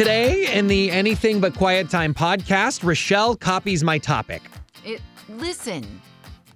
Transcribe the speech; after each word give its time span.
Today, 0.00 0.50
in 0.56 0.66
the 0.66 0.90
Anything 0.90 1.40
But 1.40 1.54
Quiet 1.54 1.90
Time 1.90 2.14
podcast, 2.14 2.82
Rochelle 2.82 3.36
copies 3.36 3.84
my 3.84 3.98
topic. 3.98 4.40
It, 4.82 5.02
listen, 5.28 6.00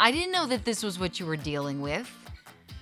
I 0.01 0.13
didn't 0.13 0.33
know 0.33 0.47
that 0.47 0.65
this 0.65 0.83
was 0.83 0.99
what 0.99 1.21
you 1.21 1.27
were 1.27 1.37
dealing 1.37 1.83
with. 1.83 2.11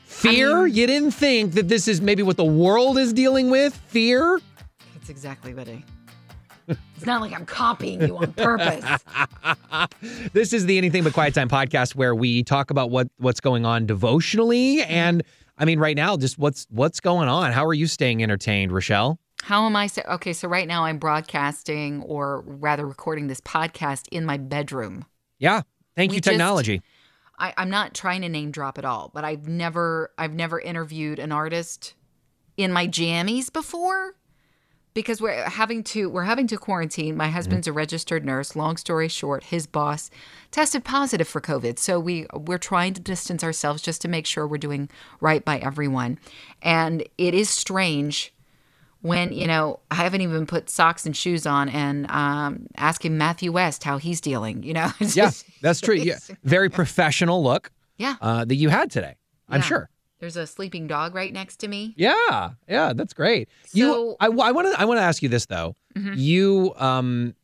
Fear? 0.05 0.67
mean- 0.67 0.75
you 0.77 0.87
didn't 0.87 1.11
think 1.11 1.55
that 1.55 1.67
this 1.67 1.89
is 1.89 2.01
maybe 2.01 2.23
what 2.23 2.37
the 2.37 2.45
world 2.45 2.97
is 2.97 3.13
dealing 3.13 3.51
with? 3.51 3.75
Fear? 3.75 4.41
It's 4.95 5.09
exactly 5.09 5.53
what 5.53 5.69
I. 5.69 5.83
It's 6.69 7.07
not 7.07 7.21
like 7.21 7.33
I'm 7.33 7.45
copying 7.45 8.01
you 8.01 8.17
on 8.19 8.33
purpose. 8.33 8.85
This 10.33 10.53
is 10.53 10.67
the 10.67 10.79
Anything 10.79 11.03
But 11.03 11.13
Quiet 11.13 11.35
Time 11.35 11.49
podcast 11.49 11.97
where 11.97 12.15
we 12.15 12.45
talk 12.45 12.71
about 12.71 12.91
what 12.91 13.09
what's 13.17 13.41
going 13.41 13.67
on 13.67 13.85
devotionally 13.85 14.83
and 14.85 15.25
I 15.59 15.65
mean 15.65 15.81
right 15.81 15.97
now 15.97 16.17
just 16.17 16.39
what's 16.39 16.69
what's 16.71 17.01
going 17.01 17.29
on. 17.29 17.51
How 17.51 17.67
are 17.67 17.75
you 17.75 17.89
staying 17.89 18.23
entertained, 18.23 18.71
Rochelle? 18.71 19.19
How 19.43 19.67
am 19.67 19.75
I? 19.75 19.89
Sa- 19.89 20.03
okay, 20.09 20.33
so 20.33 20.47
right 20.47 20.69
now 20.69 20.85
I'm 20.85 20.99
broadcasting, 20.99 22.03
or 22.03 22.43
rather 22.47 22.87
recording 22.87 23.27
this 23.27 23.41
podcast 23.41 24.07
in 24.13 24.25
my 24.25 24.37
bedroom. 24.37 25.05
Yeah. 25.39 25.63
Thank 25.97 26.11
We 26.11 26.17
you 26.17 26.21
just- 26.21 26.31
technology. 26.31 26.83
I, 27.39 27.53
I'm 27.57 27.71
not 27.71 27.93
trying 27.93 28.23
to 28.23 28.29
name 28.29 28.53
drop 28.53 28.79
at 28.79 28.85
all, 28.85 29.11
but 29.13 29.25
I've 29.25 29.49
never 29.49 30.13
I've 30.17 30.33
never 30.33 30.61
interviewed 30.61 31.19
an 31.19 31.33
artist 31.33 31.95
in 32.57 32.73
my 32.73 32.87
jammies 32.87 33.53
before 33.53 34.15
because 34.95 35.21
we're 35.21 35.49
having 35.49 35.83
to 35.85 36.09
we're 36.09 36.23
having 36.23 36.47
to 36.49 36.57
quarantine. 36.57 37.17
My 37.17 37.25
mm-hmm. 37.25 37.35
husband's 37.35 37.67
a 37.67 37.73
registered 37.73 38.25
nurse. 38.25 38.55
Long 38.55 38.77
story 38.77 39.09
short, 39.09 39.45
his 39.45 39.67
boss 39.67 40.09
tested 40.53 40.85
positive 40.85 41.27
for 41.27 41.41
COVID. 41.41 41.81
So 41.81 41.99
we 41.99 42.27
we're 42.33 42.59
trying 42.59 42.95
to 42.95 43.01
distance 43.01 43.43
ourselves 43.43 43.83
just 43.83 44.03
to 44.03 44.09
make 44.09 44.27
sure 44.27 44.47
we're 44.47 44.59
doing 44.59 44.89
right 45.21 45.45
by 45.45 45.59
everyone. 45.59 46.21
And 46.61 47.03
it 47.19 47.35
is 47.35 47.51
strange 47.51 48.33
when 49.03 49.33
you 49.33 49.47
know 49.47 49.81
I 49.91 49.97
haven't 49.97 50.23
even 50.23 50.47
put 50.47 50.71
socks 50.71 51.05
and 51.07 51.17
shoes 51.17 51.47
on 51.47 51.69
and 51.69 52.11
um, 52.11 52.67
asking 52.77 53.19
Matthew 53.19 53.53
West 53.53 53.85
how 53.85 53.99
he's 53.99 54.21
dealing. 54.21 54.63
You 54.63 54.73
know, 54.75 54.91
Yeah, 55.01 55.31
that's 55.61 55.81
true. 55.81 55.95
Yeah. 55.97 56.19
Very 56.45 56.71
professional 56.71 57.43
look 57.43 57.71
yeah. 57.99 58.17
uh, 58.21 58.45
that 58.45 58.55
you 58.57 58.69
had 58.71 58.91
today. 58.91 59.17
I'm 59.49 59.61
Yeah. 59.61 59.67
sure. 59.67 59.89
There's 60.21 60.37
a 60.37 60.47
sleeping 60.47 60.87
dog 60.87 61.17
right 61.17 61.33
next 61.33 61.57
to 61.57 61.69
me. 61.69 61.95
Yeah, 61.97 62.51
yeah, 62.69 62.93
that's 62.95 63.13
great. 63.13 63.49
you, 63.73 64.15
I, 64.21 64.29
want 64.29 64.73
to, 64.73 64.81
I 64.81 64.85
want 64.85 64.99
to 64.99 65.03
ask 65.03 65.21
you 65.21 65.29
this 65.29 65.47
though. 65.47 65.75
Mhm. 65.97 66.15
You, 66.17 66.73
um, 66.77 67.35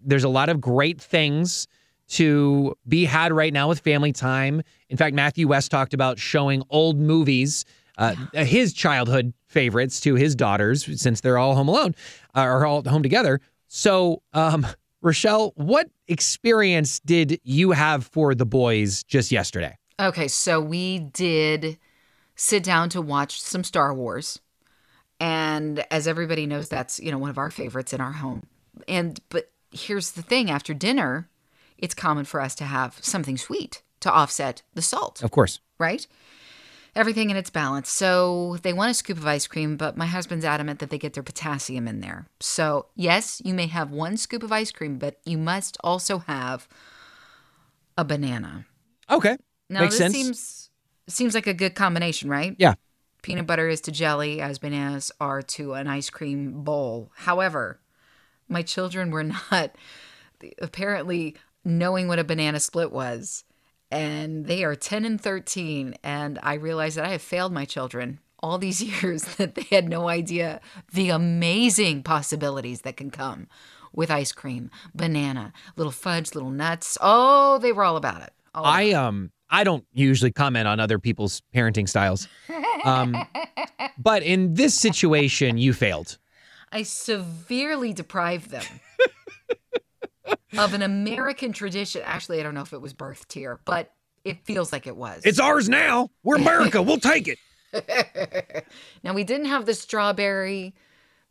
there's 0.00 0.22
a 0.22 0.28
lot 0.28 0.48
of 0.48 0.60
great 0.60 1.00
things 1.00 1.66
to 2.10 2.76
be 2.86 3.04
had 3.06 3.32
right 3.32 3.52
now 3.52 3.68
with 3.68 3.80
family 3.80 4.12
time. 4.12 4.62
In 4.88 4.96
fact, 4.96 5.16
Matthew 5.16 5.48
West 5.48 5.72
talked 5.72 5.92
about 5.92 6.20
showing 6.20 6.62
old 6.70 6.96
movies, 6.96 7.64
uh, 7.98 8.14
his 8.32 8.72
childhood 8.72 9.34
favorites 9.48 10.00
to 10.00 10.14
his 10.14 10.34
daughters 10.34 11.00
since 11.00 11.20
they're 11.20 11.38
all 11.38 11.54
home 11.54 11.68
alone 11.68 11.94
uh, 12.34 12.42
or 12.42 12.64
all 12.64 12.82
home 12.82 13.02
together. 13.02 13.40
So, 13.66 14.22
um, 14.32 14.66
Rochelle, 15.02 15.52
what 15.56 15.90
experience 16.08 17.00
did 17.00 17.40
you 17.44 17.72
have 17.72 18.06
for 18.06 18.34
the 18.34 18.46
boys 18.46 19.02
just 19.04 19.30
yesterday? 19.30 19.76
Okay, 20.00 20.28
so 20.28 20.60
we 20.60 21.00
did 21.00 21.78
sit 22.36 22.62
down 22.62 22.88
to 22.90 23.02
watch 23.02 23.40
some 23.40 23.64
Star 23.64 23.92
Wars. 23.92 24.40
And 25.20 25.84
as 25.90 26.06
everybody 26.06 26.46
knows, 26.46 26.68
that's, 26.68 27.00
you 27.00 27.10
know, 27.10 27.18
one 27.18 27.30
of 27.30 27.38
our 27.38 27.50
favorites 27.50 27.92
in 27.92 28.00
our 28.00 28.12
home. 28.12 28.44
And 28.86 29.20
but 29.28 29.50
here's 29.72 30.12
the 30.12 30.22
thing, 30.22 30.50
after 30.50 30.72
dinner, 30.72 31.28
it's 31.76 31.94
common 31.94 32.24
for 32.24 32.40
us 32.40 32.54
to 32.56 32.64
have 32.64 32.98
something 33.00 33.36
sweet 33.36 33.82
to 34.00 34.12
offset 34.12 34.62
the 34.74 34.82
salt. 34.82 35.22
Of 35.22 35.32
course. 35.32 35.60
right? 35.78 36.06
Everything 36.98 37.30
in 37.30 37.36
its 37.36 37.48
balance. 37.48 37.88
So 37.88 38.56
they 38.62 38.72
want 38.72 38.90
a 38.90 38.94
scoop 38.94 39.18
of 39.18 39.26
ice 39.26 39.46
cream, 39.46 39.76
but 39.76 39.96
my 39.96 40.06
husband's 40.06 40.44
adamant 40.44 40.80
that 40.80 40.90
they 40.90 40.98
get 40.98 41.12
their 41.12 41.22
potassium 41.22 41.86
in 41.86 42.00
there. 42.00 42.26
So, 42.40 42.86
yes, 42.96 43.40
you 43.44 43.54
may 43.54 43.68
have 43.68 43.92
one 43.92 44.16
scoop 44.16 44.42
of 44.42 44.50
ice 44.50 44.72
cream, 44.72 44.98
but 44.98 45.20
you 45.24 45.38
must 45.38 45.76
also 45.84 46.18
have 46.18 46.66
a 47.96 48.04
banana. 48.04 48.66
Okay. 49.08 49.36
Now, 49.70 49.82
Makes 49.82 49.98
this 49.98 50.12
sense. 50.12 50.14
seems 50.14 50.70
seems 51.06 51.34
like 51.34 51.46
a 51.46 51.54
good 51.54 51.76
combination, 51.76 52.28
right? 52.28 52.56
Yeah. 52.58 52.74
Peanut 53.22 53.46
butter 53.46 53.68
is 53.68 53.80
to 53.82 53.92
jelly 53.92 54.40
as 54.40 54.58
bananas 54.58 55.12
are 55.20 55.40
to 55.42 55.74
an 55.74 55.86
ice 55.86 56.10
cream 56.10 56.64
bowl. 56.64 57.12
However, 57.14 57.80
my 58.48 58.62
children 58.62 59.10
were 59.12 59.24
not 59.52 59.76
apparently 60.60 61.36
knowing 61.64 62.08
what 62.08 62.18
a 62.18 62.24
banana 62.24 62.58
split 62.58 62.90
was. 62.90 63.44
And 63.90 64.46
they 64.46 64.64
are 64.64 64.74
10 64.74 65.04
and 65.04 65.20
13. 65.20 65.94
And 66.02 66.38
I 66.42 66.54
realized 66.54 66.96
that 66.96 67.06
I 67.06 67.10
have 67.10 67.22
failed 67.22 67.52
my 67.52 67.64
children 67.64 68.20
all 68.40 68.58
these 68.58 68.82
years 69.02 69.24
that 69.36 69.54
they 69.54 69.66
had 69.70 69.88
no 69.88 70.08
idea 70.08 70.60
the 70.92 71.10
amazing 71.10 72.02
possibilities 72.02 72.82
that 72.82 72.96
can 72.96 73.10
come 73.10 73.48
with 73.92 74.10
ice 74.10 74.32
cream, 74.32 74.70
banana, 74.94 75.52
little 75.76 75.92
fudge, 75.92 76.34
little 76.34 76.50
nuts. 76.50 76.98
Oh, 77.00 77.58
they 77.58 77.72
were 77.72 77.84
all 77.84 77.96
about 77.96 78.22
it. 78.22 78.32
All 78.54 78.62
about 78.62 78.74
I 78.74 78.92
um 78.92 79.30
I 79.50 79.64
don't 79.64 79.84
usually 79.92 80.30
comment 80.30 80.68
on 80.68 80.78
other 80.78 80.98
people's 80.98 81.42
parenting 81.54 81.88
styles. 81.88 82.28
Um, 82.84 83.16
but 83.98 84.22
in 84.22 84.54
this 84.54 84.74
situation, 84.74 85.56
you 85.56 85.72
failed. 85.72 86.18
I 86.70 86.82
severely 86.82 87.94
deprived 87.94 88.50
them 88.50 88.64
of 90.56 90.74
an 90.74 90.82
American 90.82 91.52
tradition. 91.52 92.02
Actually, 92.04 92.40
I 92.40 92.42
don't 92.42 92.54
know 92.54 92.62
if 92.62 92.72
it 92.72 92.80
was 92.80 92.94
birthed 92.94 93.32
here, 93.32 93.60
but 93.64 93.92
it 94.24 94.44
feels 94.44 94.72
like 94.72 94.86
it 94.86 94.96
was. 94.96 95.22
It's 95.24 95.38
ours 95.38 95.68
now. 95.68 96.10
We're 96.22 96.36
America. 96.36 96.82
we'll 96.82 96.98
take 96.98 97.28
it. 97.28 97.38
now 99.04 99.14
we 99.14 99.24
didn't 99.24 99.46
have 99.46 99.66
the 99.66 99.74
strawberry, 99.74 100.74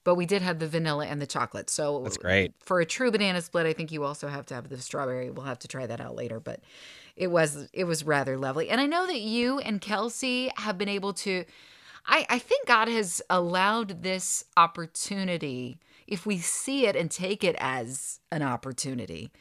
but 0.04 0.16
we 0.16 0.26
did 0.26 0.42
have 0.42 0.60
the 0.60 0.68
vanilla 0.68 1.06
and 1.06 1.22
the 1.22 1.28
chocolate. 1.28 1.70
So 1.70 2.02
That's 2.04 2.18
great. 2.18 2.54
For 2.60 2.80
a 2.80 2.86
true 2.86 3.12
banana 3.12 3.42
split, 3.42 3.66
I 3.66 3.74
think 3.74 3.92
you 3.92 4.04
also 4.04 4.28
have 4.28 4.46
to 4.48 4.56
have 4.56 4.70
the 4.70 4.78
strawberry. 4.78 5.30
We'll 5.30 5.46
have 5.46 5.60
to 5.60 5.68
try 5.68 5.86
that 5.88 6.00
out 6.00 6.16
later, 6.16 6.40
but 6.40 6.62
it 7.16 7.28
was 7.28 7.68
it 7.74 7.86
was 7.86 8.04
rather 8.04 8.38
lovely. 8.38 8.70
And 8.70 8.80
I 8.80 8.86
know 8.86 9.08
that 9.08 9.22
you 9.22 9.60
and 9.60 9.82
Kelsey 9.82 10.52
have 10.58 10.78
been 10.78 10.90
able 10.90 11.14
to 11.14 11.44
I, 12.08 12.26
I 12.30 12.40
think 12.40 12.68
God 12.68 12.88
has 12.88 13.22
allowed 13.30 14.02
this 14.02 14.46
opportunity, 14.56 15.80
if 16.08 16.26
we 16.26 16.38
see 16.40 16.86
it 16.86 16.96
and 16.96 17.12
take 17.12 17.44
it 17.44 17.56
as 17.60 18.20
an 18.32 18.42
opportunity, 18.42 19.32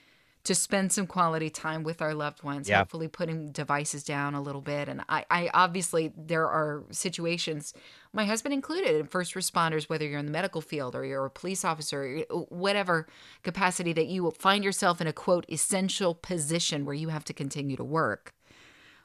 to 0.45 0.55
spend 0.55 0.93
some 0.93 1.09
quality 1.09 1.51
time 1.51 1.83
with 1.83 2.01
our 2.01 2.15
loved 2.15 2.45
ones, 2.45 2.69
Yeah. 2.69 2.79
hopefully 2.79 3.09
putting 3.09 3.51
devices 3.51 4.05
down 4.05 4.33
a 4.35 4.41
little 4.41 4.61
bit. 4.61 4.89
And 4.89 5.03
I, 5.09 5.25
I 5.29 5.51
obviously, 5.53 6.13
there 6.17 6.47
are 6.49 6.85
situations, 6.93 7.75
my 8.13 8.25
husband 8.25 8.55
included, 8.55 8.95
in 8.95 9.07
first 9.09 9.35
responders, 9.35 9.89
whether 9.89 10.07
you're 10.07 10.21
in 10.21 10.27
the 10.27 10.31
medical 10.31 10.61
field 10.61 10.95
or 10.95 11.05
you're 11.05 11.25
a 11.25 11.31
police 11.31 11.65
officer, 11.65 12.19
whatever 12.49 13.09
capacity 13.43 13.93
that 13.95 14.07
you 14.07 14.23
will 14.23 14.31
find 14.31 14.63
yourself 14.63 15.01
in 15.01 15.09
a 15.09 15.13
quote 15.13 15.47
essential 15.51 16.15
position 16.15 16.85
where 16.85 16.95
you 16.95 17.09
have 17.09 17.25
to 17.25 17.33
continue 17.33 17.77
to 17.77 17.85
work. 17.85 18.33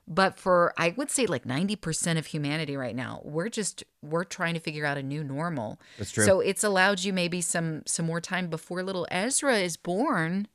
But 0.08 0.38
for 0.38 0.74
I 0.78 0.94
would 0.98 1.10
say 1.10 1.26
like 1.26 1.46
90% 1.46 2.18
of 2.18 2.26
humanity 2.26 2.76
right 2.76 2.96
now, 2.96 3.22
we're 3.24 3.50
just 3.50 3.84
we're 4.02 4.24
trying 4.24 4.56
to 4.56 4.60
figure 4.60 4.86
out 4.86 4.98
a 4.98 5.04
new 5.04 5.24
normal. 5.24 5.80
That's 5.98 6.12
true. 6.12 6.26
So 6.26 6.40
it's 6.40 6.64
allowed 6.64 7.04
you 7.04 7.14
maybe 7.14 7.42
some 7.42 7.84
some 7.86 8.06
more 8.06 8.20
time 8.20 8.50
before 8.50 8.84
little 8.84 9.08
Ezra 9.10 9.58
is 9.58 9.78
born 9.78 10.48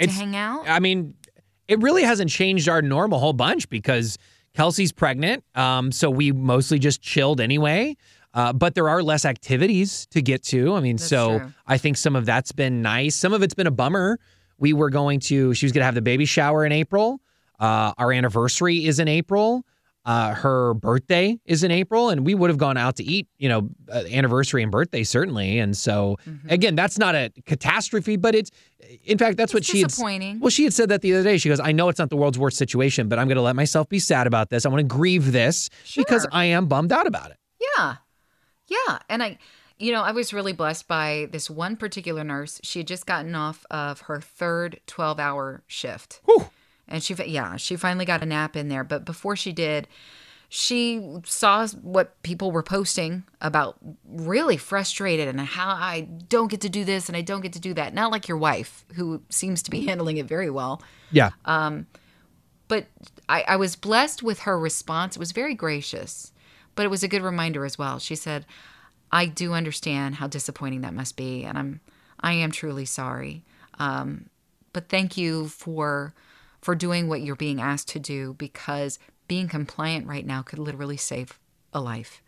to 0.00 0.10
hang 0.10 0.34
out. 0.34 0.68
I 0.68 0.80
mean, 0.80 1.14
it 1.68 1.80
really 1.80 2.02
hasn't 2.02 2.30
changed 2.30 2.68
our 2.68 2.82
norm 2.82 3.12
a 3.12 3.18
whole 3.18 3.32
bunch 3.32 3.68
because 3.68 4.18
Kelsey's 4.54 4.92
pregnant. 4.92 5.44
Um, 5.54 5.92
so 5.92 6.10
we 6.10 6.32
mostly 6.32 6.78
just 6.78 7.00
chilled 7.00 7.40
anyway. 7.40 7.96
Uh, 8.34 8.52
but 8.52 8.74
there 8.74 8.88
are 8.88 9.02
less 9.02 9.24
activities 9.24 10.06
to 10.06 10.22
get 10.22 10.42
to. 10.42 10.74
I 10.74 10.80
mean, 10.80 10.96
That's 10.96 11.08
so 11.08 11.38
true. 11.38 11.52
I 11.66 11.76
think 11.76 11.98
some 11.98 12.16
of 12.16 12.24
that's 12.24 12.50
been 12.52 12.80
nice. 12.80 13.14
Some 13.14 13.34
of 13.34 13.42
it's 13.42 13.54
been 13.54 13.66
a 13.66 13.72
bummer. 13.72 14.18
We 14.58 14.72
were 14.72 14.88
going 14.88 15.20
to, 15.20 15.52
she 15.52 15.66
was 15.66 15.72
going 15.72 15.82
to 15.82 15.84
have 15.84 15.94
the 15.94 16.02
baby 16.02 16.24
shower 16.24 16.64
in 16.64 16.72
April. 16.72 17.20
Uh, 17.62 17.92
our 17.98 18.12
anniversary 18.12 18.84
is 18.84 18.98
in 18.98 19.08
April. 19.08 19.64
Uh, 20.04 20.34
her 20.34 20.74
birthday 20.74 21.38
is 21.46 21.62
in 21.62 21.70
April, 21.70 22.08
and 22.10 22.26
we 22.26 22.34
would 22.34 22.50
have 22.50 22.58
gone 22.58 22.76
out 22.76 22.96
to 22.96 23.04
eat, 23.04 23.28
you 23.38 23.48
know, 23.48 23.68
uh, 23.88 24.02
anniversary 24.10 24.60
and 24.64 24.72
birthday 24.72 25.04
certainly. 25.04 25.60
And 25.60 25.76
so, 25.76 26.16
Mm-hmm. 26.28 26.48
again, 26.48 26.74
that's 26.74 26.98
not 26.98 27.14
a 27.14 27.30
catastrophe, 27.46 28.16
but 28.16 28.34
it's, 28.34 28.50
in 29.04 29.16
fact, 29.16 29.36
that's 29.36 29.54
what 29.54 29.60
It's 29.60 29.70
she 29.70 29.78
had. 29.82 29.90
disappointing. 29.90 30.40
Well, 30.40 30.50
she 30.50 30.64
had 30.64 30.72
said 30.74 30.88
that 30.88 31.02
the 31.02 31.14
other 31.14 31.22
day. 31.22 31.38
She 31.38 31.48
goes, 31.48 31.60
I 31.60 31.70
know 31.70 31.88
it's 31.88 32.00
not 32.00 32.10
the 32.10 32.16
world's 32.16 32.36
worst 32.38 32.56
situation, 32.58 33.08
but 33.08 33.20
I'm 33.20 33.28
going 33.28 33.36
to 33.36 33.42
let 33.42 33.54
myself 33.54 33.88
be 33.88 34.00
sad 34.00 34.26
about 34.26 34.50
this. 34.50 34.66
I 34.66 34.70
want 34.70 34.80
to 34.80 34.84
grieve 34.98 35.30
this 35.30 35.70
because 35.96 36.26
I 36.32 36.46
am 36.46 36.66
bummed 36.66 36.90
out 36.90 37.06
about 37.06 37.30
it. 37.30 37.36
Yeah. 37.78 37.94
Yeah. 38.66 38.98
And 39.08 39.22
I, 39.22 39.38
you 39.78 39.92
know, 39.92 40.02
I 40.02 40.10
was 40.10 40.32
really 40.32 40.52
blessed 40.52 40.88
by 40.88 41.28
this 41.30 41.48
one 41.48 41.76
particular 41.76 42.24
nurse. 42.24 42.60
She 42.64 42.80
had 42.80 42.88
just 42.88 43.06
gotten 43.06 43.36
off 43.36 43.64
of 43.70 44.00
her 44.02 44.20
third 44.20 44.80
12 44.88 45.20
hour 45.20 45.62
shift. 45.68 46.20
Whew. 46.24 46.50
And 46.92 47.02
she, 47.02 47.14
yeah, 47.14 47.56
she 47.56 47.74
finally 47.76 48.04
got 48.04 48.22
a 48.22 48.26
nap 48.26 48.54
in 48.54 48.68
there. 48.68 48.84
But 48.84 49.04
before 49.04 49.34
she 49.34 49.50
did, 49.52 49.88
she 50.48 51.00
saw 51.24 51.66
what 51.68 52.22
people 52.22 52.52
were 52.52 52.62
posting 52.62 53.24
about 53.40 53.78
really 54.06 54.58
frustrated 54.58 55.26
and 55.26 55.40
how 55.40 55.68
I 55.70 56.02
don't 56.28 56.50
get 56.50 56.60
to 56.60 56.68
do 56.68 56.84
this 56.84 57.08
and 57.08 57.16
I 57.16 57.22
don't 57.22 57.40
get 57.40 57.54
to 57.54 57.60
do 57.60 57.72
that. 57.74 57.94
Not 57.94 58.12
like 58.12 58.28
your 58.28 58.36
wife, 58.36 58.84
who 58.94 59.22
seems 59.30 59.62
to 59.62 59.70
be 59.70 59.86
handling 59.88 60.18
it 60.18 60.26
very 60.26 60.50
well. 60.50 60.82
Yeah. 61.10 61.30
Um, 61.46 61.86
But 62.68 62.86
I, 63.28 63.44
I 63.48 63.56
was 63.56 63.76
blessed 63.76 64.22
with 64.22 64.40
her 64.40 64.58
response. 64.58 65.16
It 65.16 65.18
was 65.18 65.32
very 65.32 65.54
gracious, 65.54 66.32
but 66.74 66.84
it 66.84 66.90
was 66.90 67.02
a 67.02 67.08
good 67.08 67.22
reminder 67.22 67.64
as 67.64 67.78
well. 67.78 67.98
She 67.98 68.14
said, 68.14 68.44
I 69.10 69.26
do 69.26 69.52
understand 69.54 70.16
how 70.16 70.26
disappointing 70.26 70.82
that 70.82 70.94
must 70.94 71.16
be, 71.16 71.44
and 71.44 71.58
I'm 71.58 71.80
I 72.20 72.32
am 72.34 72.50
truly 72.50 72.84
sorry. 72.84 73.44
Um, 73.78 74.28
but 74.72 74.88
thank 74.88 75.16
you 75.16 75.48
for 75.48 76.14
for 76.62 76.74
doing 76.74 77.08
what 77.08 77.20
you're 77.20 77.36
being 77.36 77.60
asked 77.60 77.88
to 77.88 77.98
do 77.98 78.34
because 78.34 78.98
being 79.28 79.48
compliant 79.48 80.06
right 80.06 80.24
now 80.24 80.42
could 80.42 80.58
literally 80.58 80.96
save 80.96 81.38
a 81.72 81.80
life. 81.80 82.22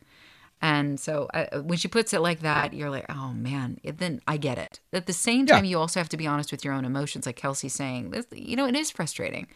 And 0.61 0.99
so 0.99 1.29
uh, 1.35 1.61
when 1.61 1.77
she 1.79 1.89
puts 1.89 2.13
it 2.13 2.21
like 2.21 2.41
that, 2.41 2.73
you're 2.73 2.91
like, 2.91 3.07
oh 3.11 3.33
man, 3.33 3.79
then 3.85 4.21
I 4.27 4.39
get 4.39 4.57
it. 4.59 4.81
At 4.93 5.07
the 5.07 5.13
same 5.13 5.47
time, 5.47 5.65
yeah. 5.65 5.71
you 5.71 5.79
also 5.79 6.01
have 6.01 6.09
to 6.11 6.17
be 6.17 6.27
honest 6.27 6.51
with 6.51 6.65
your 6.65 6.73
own 6.73 6.85
emotions, 6.85 7.27
like 7.27 7.37
Kelsey's 7.37 7.75
saying. 7.75 8.11
This, 8.11 8.27
you 8.33 8.57
know, 8.57 8.67
it 8.67 8.75
is 8.75 8.91
frustrating 8.91 9.47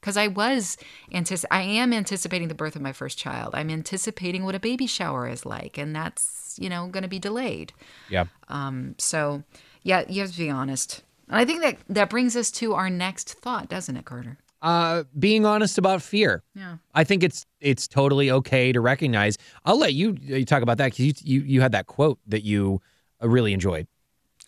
because 0.00 0.16
I 0.16 0.28
was 0.28 0.78
antici- 1.12 1.44
I 1.50 1.62
am 1.62 1.92
anticipating 1.92 2.48
the 2.48 2.54
birth 2.54 2.76
of 2.76 2.82
my 2.82 2.92
first 2.92 3.18
child. 3.18 3.54
I'm 3.54 3.70
anticipating 3.70 4.44
what 4.44 4.54
a 4.54 4.60
baby 4.60 4.86
shower 4.86 5.28
is 5.28 5.44
like, 5.44 5.76
and 5.78 5.94
that's 5.94 6.56
you 6.58 6.68
know 6.68 6.88
going 6.88 7.02
to 7.02 7.08
be 7.08 7.18
delayed. 7.18 7.72
Yeah. 8.08 8.24
Um. 8.48 8.94
So 8.98 9.44
yeah, 9.82 10.04
you 10.08 10.22
have 10.22 10.32
to 10.32 10.38
be 10.38 10.50
honest. 10.50 11.02
And 11.28 11.36
I 11.36 11.44
think 11.44 11.62
that 11.62 11.78
that 11.88 12.10
brings 12.10 12.36
us 12.36 12.50
to 12.52 12.74
our 12.74 12.90
next 12.90 13.34
thought, 13.34 13.68
doesn't 13.68 13.96
it, 13.96 14.04
Carter? 14.04 14.38
Uh, 14.62 15.04
being 15.18 15.44
honest 15.44 15.76
about 15.76 16.00
fear. 16.00 16.42
Yeah. 16.54 16.76
I 16.94 17.04
think 17.04 17.22
it's 17.22 17.44
it's 17.60 17.86
totally 17.86 18.30
okay 18.30 18.72
to 18.72 18.80
recognize. 18.80 19.36
I'll 19.64 19.78
let 19.78 19.92
you, 19.92 20.16
you 20.20 20.44
talk 20.46 20.62
about 20.62 20.78
that 20.78 20.86
because 20.86 21.00
you, 21.00 21.12
you 21.22 21.40
you 21.46 21.60
had 21.60 21.72
that 21.72 21.86
quote 21.86 22.18
that 22.26 22.44
you 22.44 22.80
uh, 23.22 23.28
really 23.28 23.52
enjoyed. 23.52 23.86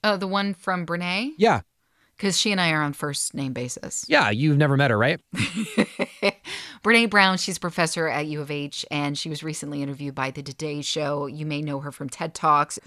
Oh, 0.02 0.16
the 0.16 0.26
one 0.26 0.54
from 0.54 0.86
Brene. 0.86 1.32
Yeah. 1.36 1.60
Because 2.16 2.38
she 2.38 2.50
and 2.50 2.60
I 2.60 2.70
are 2.70 2.82
on 2.82 2.94
first 2.94 3.34
name 3.34 3.52
basis. 3.52 4.06
Yeah, 4.08 4.30
you've 4.30 4.56
never 4.56 4.74
met 4.78 4.90
her, 4.90 4.96
right? 4.96 5.20
Brene 6.82 7.10
Brown, 7.10 7.36
she's 7.36 7.58
a 7.58 7.60
professor 7.60 8.08
at 8.08 8.24
U 8.24 8.40
of 8.40 8.50
H, 8.50 8.86
and 8.90 9.18
she 9.18 9.28
was 9.28 9.42
recently 9.42 9.82
interviewed 9.82 10.14
by 10.14 10.30
The 10.30 10.42
Today 10.42 10.80
Show. 10.80 11.26
You 11.26 11.44
may 11.44 11.60
know 11.60 11.80
her 11.80 11.92
from 11.92 12.08
TED 12.08 12.32
Talks. 12.32 12.78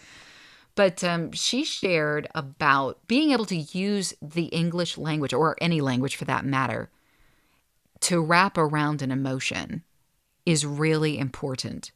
But 0.79 1.03
um, 1.03 1.33
she 1.33 1.65
shared 1.65 2.29
about 2.33 3.05
being 3.05 3.31
able 3.31 3.43
to 3.47 3.57
use 3.57 4.13
the 4.21 4.45
English 4.45 4.97
language, 4.97 5.33
or 5.33 5.57
any 5.59 5.81
language 5.81 6.15
for 6.15 6.23
that 6.23 6.45
matter, 6.45 6.89
to 7.99 8.21
wrap 8.21 8.57
around 8.57 9.01
an 9.01 9.11
emotion 9.11 9.83
is 10.45 10.65
really 10.65 11.19
important. 11.19 11.91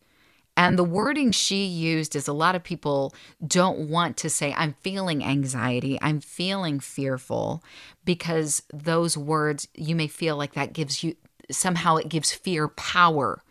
And 0.58 0.78
the 0.78 0.84
wording 0.84 1.32
she 1.32 1.64
used 1.64 2.14
is 2.14 2.28
a 2.28 2.34
lot 2.34 2.56
of 2.56 2.64
people 2.66 3.16
don't 3.48 3.88
want 3.88 4.18
to 4.18 4.30
say, 4.30 4.54
I'm 4.58 4.76
feeling 4.82 5.24
anxiety, 5.24 5.98
I'm 6.02 6.20
feeling 6.20 6.82
fearful, 6.82 7.64
because 8.04 8.64
those 8.74 9.18
words, 9.18 9.66
you 9.74 9.96
may 9.96 10.08
feel 10.08 10.36
like 10.36 10.56
that 10.56 10.74
gives 10.74 11.06
you 11.06 11.16
somehow 11.50 11.96
it 11.96 12.10
gives 12.10 12.34
fear 12.34 12.68
power, 12.68 13.42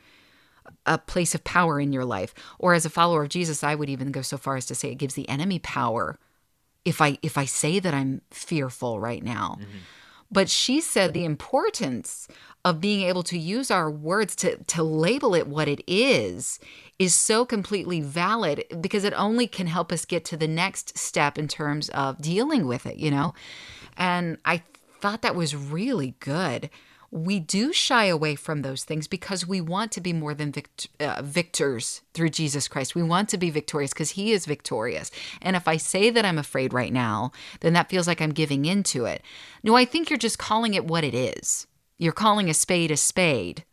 a 0.86 0.98
place 0.98 1.34
of 1.34 1.44
power 1.44 1.80
in 1.80 1.92
your 1.92 2.04
life. 2.04 2.34
Or 2.58 2.74
as 2.74 2.84
a 2.84 2.90
follower 2.90 3.22
of 3.22 3.28
Jesus, 3.28 3.62
I 3.62 3.74
would 3.74 3.90
even 3.90 4.12
go 4.12 4.22
so 4.22 4.36
far 4.36 4.56
as 4.56 4.66
to 4.66 4.74
say 4.74 4.90
it 4.90 4.96
gives 4.96 5.14
the 5.14 5.28
enemy 5.28 5.58
power 5.58 6.18
if 6.84 7.00
I 7.00 7.18
if 7.22 7.38
I 7.38 7.44
say 7.44 7.78
that 7.78 7.94
I'm 7.94 8.22
fearful 8.30 9.00
right 9.00 9.22
now. 9.22 9.58
Mm-hmm. 9.60 9.78
But 10.32 10.48
she 10.48 10.80
said 10.80 11.12
the 11.12 11.26
importance 11.26 12.26
of 12.64 12.80
being 12.80 13.06
able 13.06 13.22
to 13.24 13.38
use 13.38 13.70
our 13.70 13.90
words 13.90 14.34
to, 14.36 14.56
to 14.64 14.82
label 14.82 15.34
it 15.34 15.46
what 15.46 15.68
it 15.68 15.82
is 15.86 16.58
is 16.98 17.14
so 17.14 17.44
completely 17.44 18.00
valid 18.00 18.64
because 18.80 19.04
it 19.04 19.12
only 19.14 19.46
can 19.46 19.66
help 19.66 19.92
us 19.92 20.06
get 20.06 20.24
to 20.24 20.36
the 20.36 20.48
next 20.48 20.96
step 20.96 21.36
in 21.36 21.48
terms 21.48 21.90
of 21.90 22.22
dealing 22.22 22.66
with 22.66 22.86
it, 22.86 22.96
you 22.96 23.10
know? 23.10 23.34
And 23.98 24.38
I 24.44 24.62
thought 25.00 25.22
that 25.22 25.34
was 25.34 25.54
really 25.54 26.14
good. 26.20 26.70
We 27.14 27.40
do 27.40 27.74
shy 27.74 28.06
away 28.06 28.36
from 28.36 28.62
those 28.62 28.84
things 28.84 29.06
because 29.06 29.46
we 29.46 29.60
want 29.60 29.92
to 29.92 30.00
be 30.00 30.14
more 30.14 30.32
than 30.32 30.50
vict- 30.50 30.88
uh, 30.98 31.20
victors 31.22 32.00
through 32.14 32.30
Jesus 32.30 32.68
Christ. 32.68 32.94
We 32.94 33.02
want 33.02 33.28
to 33.28 33.38
be 33.38 33.50
victorious 33.50 33.92
because 33.92 34.12
He 34.12 34.32
is 34.32 34.46
victorious. 34.46 35.10
And 35.42 35.54
if 35.54 35.68
I 35.68 35.76
say 35.76 36.08
that 36.08 36.24
I'm 36.24 36.38
afraid 36.38 36.72
right 36.72 36.92
now, 36.92 37.30
then 37.60 37.74
that 37.74 37.90
feels 37.90 38.08
like 38.08 38.22
I'm 38.22 38.32
giving 38.32 38.64
into 38.64 39.04
it. 39.04 39.22
No, 39.62 39.76
I 39.76 39.84
think 39.84 40.08
you're 40.08 40.18
just 40.18 40.38
calling 40.38 40.72
it 40.72 40.86
what 40.86 41.04
it 41.04 41.14
is. 41.14 41.66
You're 41.98 42.12
calling 42.12 42.48
a 42.48 42.54
spade 42.54 42.90
a 42.90 42.96
spade. 42.96 43.64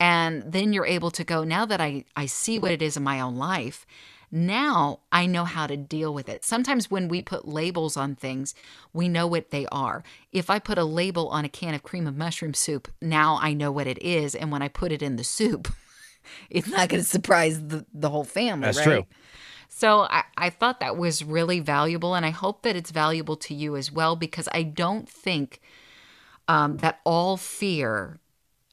And 0.00 0.42
then 0.42 0.72
you're 0.72 0.86
able 0.86 1.12
to 1.12 1.24
go, 1.24 1.44
now 1.44 1.66
that 1.66 1.80
I, 1.80 2.04
I 2.16 2.26
see 2.26 2.58
what 2.58 2.72
it 2.72 2.82
is 2.82 2.96
in 2.96 3.02
my 3.02 3.20
own 3.20 3.36
life, 3.36 3.86
now 4.30 5.00
I 5.12 5.26
know 5.26 5.44
how 5.44 5.66
to 5.66 5.76
deal 5.76 6.12
with 6.12 6.28
it. 6.28 6.44
Sometimes 6.44 6.90
when 6.90 7.08
we 7.08 7.22
put 7.22 7.48
labels 7.48 7.96
on 7.96 8.16
things, 8.16 8.54
we 8.92 9.08
know 9.08 9.26
what 9.26 9.50
they 9.50 9.66
are. 9.66 10.02
If 10.32 10.50
I 10.50 10.58
put 10.58 10.78
a 10.78 10.84
label 10.84 11.28
on 11.28 11.44
a 11.44 11.48
can 11.48 11.74
of 11.74 11.82
cream 11.82 12.06
of 12.06 12.16
mushroom 12.16 12.54
soup, 12.54 12.88
now 13.00 13.38
I 13.40 13.52
know 13.52 13.70
what 13.70 13.86
it 13.86 14.02
is. 14.02 14.34
And 14.34 14.50
when 14.50 14.62
I 14.62 14.68
put 14.68 14.92
it 14.92 15.02
in 15.02 15.16
the 15.16 15.24
soup, 15.24 15.72
it's 16.50 16.68
not 16.68 16.88
going 16.88 17.02
to 17.02 17.08
surprise 17.08 17.66
the, 17.66 17.86
the 17.92 18.10
whole 18.10 18.24
family. 18.24 18.66
That's 18.66 18.78
right? 18.78 18.84
true. 18.84 19.06
So 19.68 20.02
I, 20.02 20.24
I 20.36 20.50
thought 20.50 20.80
that 20.80 20.96
was 20.96 21.24
really 21.24 21.60
valuable. 21.60 22.14
And 22.14 22.24
I 22.24 22.30
hope 22.30 22.62
that 22.62 22.76
it's 22.76 22.90
valuable 22.90 23.36
to 23.36 23.54
you 23.54 23.76
as 23.76 23.92
well, 23.92 24.16
because 24.16 24.48
I 24.52 24.62
don't 24.62 25.08
think 25.08 25.60
um, 26.48 26.78
that 26.78 27.00
all 27.04 27.36
fear 27.36 28.18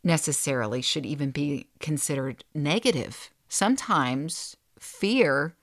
necessarily 0.04 0.82
should 0.82 1.06
even 1.06 1.32
be 1.32 1.68
considered 1.80 2.44
negative. 2.54 3.32
Sometimes 3.48 4.58
fear 4.84 5.56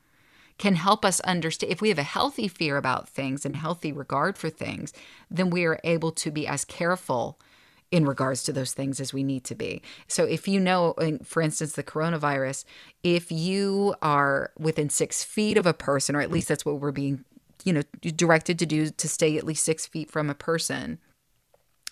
can 0.58 0.74
help 0.74 1.04
us 1.04 1.20
understand 1.20 1.72
if 1.72 1.80
we 1.80 1.88
have 1.88 1.98
a 1.98 2.02
healthy 2.02 2.46
fear 2.46 2.76
about 2.76 3.08
things 3.08 3.46
and 3.46 3.56
healthy 3.56 3.92
regard 3.92 4.36
for 4.36 4.50
things, 4.50 4.92
then 5.30 5.48
we 5.48 5.64
are 5.64 5.80
able 5.84 6.12
to 6.12 6.30
be 6.30 6.46
as 6.46 6.64
careful 6.66 7.38
in 7.90 8.04
regards 8.04 8.42
to 8.44 8.52
those 8.52 8.72
things 8.72 9.00
as 9.00 9.12
we 9.12 9.22
need 9.22 9.42
to 9.42 9.54
be. 9.54 9.82
So 10.06 10.24
if 10.24 10.46
you 10.46 10.60
know, 10.60 10.94
for 11.24 11.42
instance, 11.42 11.72
the 11.72 11.82
coronavirus, 11.82 12.64
if 13.02 13.32
you 13.32 13.94
are 14.00 14.52
within 14.58 14.90
six 14.90 15.24
feet 15.24 15.56
of 15.56 15.66
a 15.66 15.74
person, 15.74 16.14
or 16.14 16.20
at 16.20 16.30
least 16.30 16.48
that's 16.48 16.64
what 16.64 16.78
we're 16.78 16.92
being, 16.92 17.24
you 17.64 17.72
know, 17.72 17.82
directed 18.00 18.58
to 18.60 18.66
do 18.66 18.90
to 18.90 19.08
stay 19.08 19.36
at 19.36 19.44
least 19.44 19.64
six 19.64 19.86
feet 19.86 20.10
from 20.10 20.30
a 20.30 20.34
person, 20.34 20.98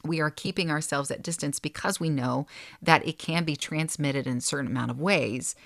we 0.05 0.21
are 0.21 0.31
keeping 0.31 0.71
ourselves 0.71 1.11
at 1.11 1.23
distance 1.23 1.59
because 1.59 1.99
we 1.99 2.11
know 2.11 2.47
that 2.81 3.07
it 3.07 3.19
can 3.19 3.45
be 3.45 3.57
transmitted 3.57 4.27
in 4.27 4.37
a 4.37 4.43
certain 4.43 4.71
amount 4.71 4.91
of 4.91 5.01
ways. 5.01 5.57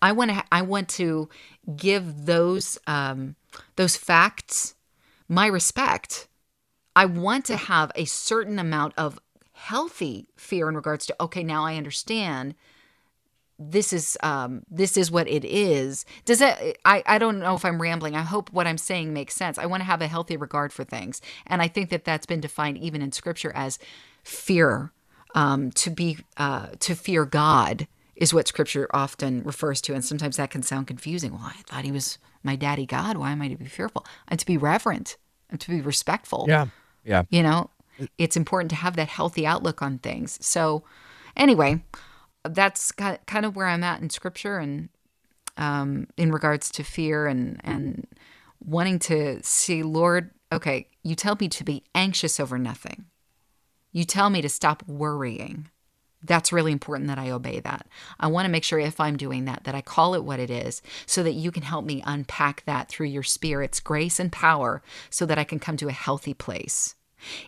I 0.00 0.12
want 0.12 0.30
to 0.30 0.44
I 0.50 0.62
want 0.62 0.88
to 0.90 1.28
give 1.76 2.26
those 2.26 2.78
um, 2.86 3.36
those 3.76 3.96
facts 3.96 4.74
my 5.28 5.46
respect. 5.46 6.28
I 6.94 7.04
want 7.04 7.44
to 7.46 7.56
have 7.56 7.92
a 7.94 8.04
certain 8.04 8.58
amount 8.58 8.94
of 8.96 9.20
healthy 9.52 10.28
fear 10.36 10.68
in 10.68 10.74
regards 10.74 11.06
to 11.06 11.16
okay, 11.20 11.42
now 11.42 11.64
I 11.64 11.76
understand 11.76 12.54
this 13.58 13.92
is 13.92 14.16
um, 14.22 14.62
this 14.70 14.96
is 14.96 15.10
what 15.10 15.28
it 15.28 15.44
is. 15.44 16.04
Does 16.24 16.38
that 16.38 16.60
I, 16.84 17.02
I 17.06 17.18
don't 17.18 17.40
know 17.40 17.54
if 17.54 17.64
I'm 17.64 17.82
rambling. 17.82 18.14
I 18.14 18.22
hope 18.22 18.52
what 18.52 18.66
I'm 18.66 18.78
saying 18.78 19.12
makes 19.12 19.34
sense. 19.34 19.58
I 19.58 19.66
want 19.66 19.80
to 19.80 19.86
have 19.86 20.00
a 20.00 20.06
healthy 20.06 20.36
regard 20.36 20.72
for 20.72 20.84
things. 20.84 21.20
And 21.46 21.60
I 21.60 21.68
think 21.68 21.90
that 21.90 22.04
that's 22.04 22.26
been 22.26 22.40
defined 22.40 22.78
even 22.78 23.02
in 23.02 23.10
scripture 23.10 23.52
as 23.54 23.78
fear 24.22 24.92
um, 25.34 25.72
to 25.72 25.90
be 25.90 26.18
uh, 26.36 26.68
to 26.80 26.94
fear 26.94 27.24
God 27.24 27.88
is 28.18 28.34
what 28.34 28.48
scripture 28.48 28.88
often 28.92 29.42
refers 29.44 29.80
to. 29.80 29.94
And 29.94 30.04
sometimes 30.04 30.36
that 30.36 30.50
can 30.50 30.62
sound 30.62 30.88
confusing. 30.88 31.32
Well, 31.32 31.44
I 31.44 31.62
thought 31.66 31.84
he 31.84 31.92
was 31.92 32.18
my 32.42 32.56
daddy 32.56 32.84
God. 32.84 33.16
Why 33.16 33.30
am 33.30 33.40
I 33.40 33.48
to 33.48 33.56
be 33.56 33.66
fearful? 33.66 34.04
And 34.26 34.38
to 34.40 34.44
be 34.44 34.56
reverent 34.56 35.16
and 35.48 35.60
to 35.60 35.70
be 35.70 35.80
respectful. 35.80 36.44
Yeah. 36.48 36.66
Yeah. 37.04 37.22
You 37.30 37.42
know, 37.44 37.70
it's 38.18 38.36
important 38.36 38.70
to 38.70 38.76
have 38.76 38.96
that 38.96 39.08
healthy 39.08 39.46
outlook 39.46 39.80
on 39.80 39.98
things. 39.98 40.44
So, 40.44 40.82
anyway, 41.36 41.82
that's 42.44 42.90
kind 42.92 43.46
of 43.46 43.56
where 43.56 43.66
I'm 43.66 43.84
at 43.84 44.00
in 44.02 44.10
scripture 44.10 44.58
and 44.58 44.88
um, 45.56 46.08
in 46.16 46.32
regards 46.32 46.70
to 46.72 46.82
fear 46.82 47.26
and, 47.26 47.60
and 47.64 48.06
wanting 48.60 48.98
to 49.00 49.40
see, 49.42 49.82
Lord, 49.82 50.30
okay, 50.52 50.88
you 51.02 51.14
tell 51.14 51.36
me 51.40 51.48
to 51.48 51.64
be 51.64 51.84
anxious 51.94 52.40
over 52.40 52.58
nothing. 52.58 53.06
You 53.92 54.04
tell 54.04 54.28
me 54.28 54.42
to 54.42 54.48
stop 54.48 54.82
worrying. 54.86 55.70
That's 56.22 56.52
really 56.52 56.72
important 56.72 57.08
that 57.08 57.18
I 57.18 57.30
obey 57.30 57.60
that. 57.60 57.86
I 58.18 58.26
want 58.26 58.46
to 58.46 58.50
make 58.50 58.64
sure 58.64 58.78
if 58.78 58.98
I'm 58.98 59.16
doing 59.16 59.44
that, 59.44 59.64
that 59.64 59.74
I 59.74 59.80
call 59.80 60.14
it 60.14 60.24
what 60.24 60.40
it 60.40 60.50
is 60.50 60.82
so 61.06 61.22
that 61.22 61.34
you 61.34 61.52
can 61.52 61.62
help 61.62 61.84
me 61.84 62.02
unpack 62.04 62.64
that 62.66 62.88
through 62.88 63.06
your 63.06 63.22
spirit's 63.22 63.78
grace 63.80 64.18
and 64.18 64.32
power 64.32 64.82
so 65.10 65.26
that 65.26 65.38
I 65.38 65.44
can 65.44 65.58
come 65.58 65.76
to 65.76 65.88
a 65.88 65.92
healthy 65.92 66.34
place. 66.34 66.96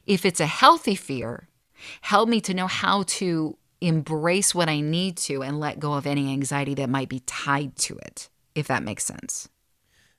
If 0.06 0.24
it's 0.24 0.40
a 0.40 0.46
healthy 0.46 0.94
fear, 0.94 1.48
help 2.02 2.28
me 2.28 2.40
to 2.42 2.54
know 2.54 2.66
how 2.66 3.04
to 3.04 3.56
embrace 3.80 4.54
what 4.54 4.68
I 4.68 4.80
need 4.80 5.16
to 5.18 5.42
and 5.42 5.58
let 5.58 5.80
go 5.80 5.94
of 5.94 6.06
any 6.06 6.30
anxiety 6.30 6.74
that 6.74 6.90
might 6.90 7.08
be 7.08 7.20
tied 7.20 7.76
to 7.76 7.96
it, 7.96 8.28
if 8.54 8.68
that 8.68 8.82
makes 8.82 9.04
sense. 9.04 9.48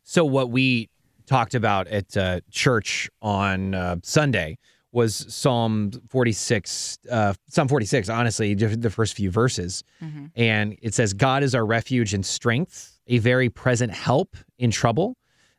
So, 0.04 0.26
what 0.26 0.50
we 0.50 0.90
talked 1.26 1.54
about 1.54 1.88
at 1.88 2.18
uh, 2.18 2.42
church 2.50 3.10
on 3.22 3.76
uh, 3.76 3.98
Sunday 4.04 4.58
was 4.92 5.26
Psalm 5.34 5.92
46, 6.10 7.00
uh, 7.10 7.34
Psalm 7.50 7.68
46, 7.68 8.10
honestly, 8.10 8.54
the 8.54 8.90
first 8.90 9.16
few 9.16 9.32
verses. 9.32 9.84
Mm-hmm. 10.04 10.26
And 10.36 10.78
it 10.82 10.94
says, 10.94 11.14
God 11.14 11.44
is 11.44 11.56
our 11.56 11.66
refuge 11.66 12.14
and 12.14 12.26
strength, 12.26 13.00
a 13.08 13.20
very 13.20 13.50
present 13.50 13.94
help 13.94 14.36
in 14.58 14.72
trouble. 14.72 15.16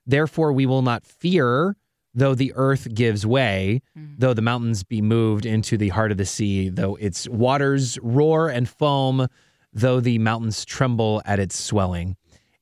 Therefore, 0.07 0.53
we 0.53 0.67
will 0.67 0.83
not 0.83 1.07
fear, 1.07 1.77
though 2.15 2.35
the 2.35 2.53
earth 2.57 2.93
gives 2.95 3.25
way, 3.25 3.81
mm-hmm. 3.97 4.15
though 4.19 4.35
the 4.35 4.43
mountains 4.43 4.85
be 4.85 5.01
moved 5.01 5.47
into 5.47 5.77
the 5.79 5.89
heart 5.89 6.11
of 6.11 6.19
the 6.19 6.27
sea, 6.27 6.69
though 6.69 6.97
its 6.97 7.29
waters 7.29 7.99
roar 8.03 8.49
and 8.49 8.69
foam, 8.69 9.29
though 9.73 10.01
the 10.01 10.19
mountains 10.19 10.65
tremble 10.65 11.23
at 11.25 11.39
its 11.39 11.59
swelling. 11.59 12.17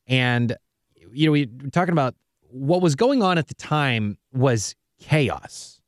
And 0.06 0.56
you 1.12 1.26
know, 1.26 1.32
we 1.32 1.48
we're 1.62 1.70
talking 1.70 1.92
about 1.92 2.14
what 2.50 2.82
was 2.82 2.94
going 2.94 3.22
on 3.22 3.38
at 3.38 3.48
the 3.48 3.54
time 3.54 4.18
was 4.32 4.74
chaos. 4.98 5.79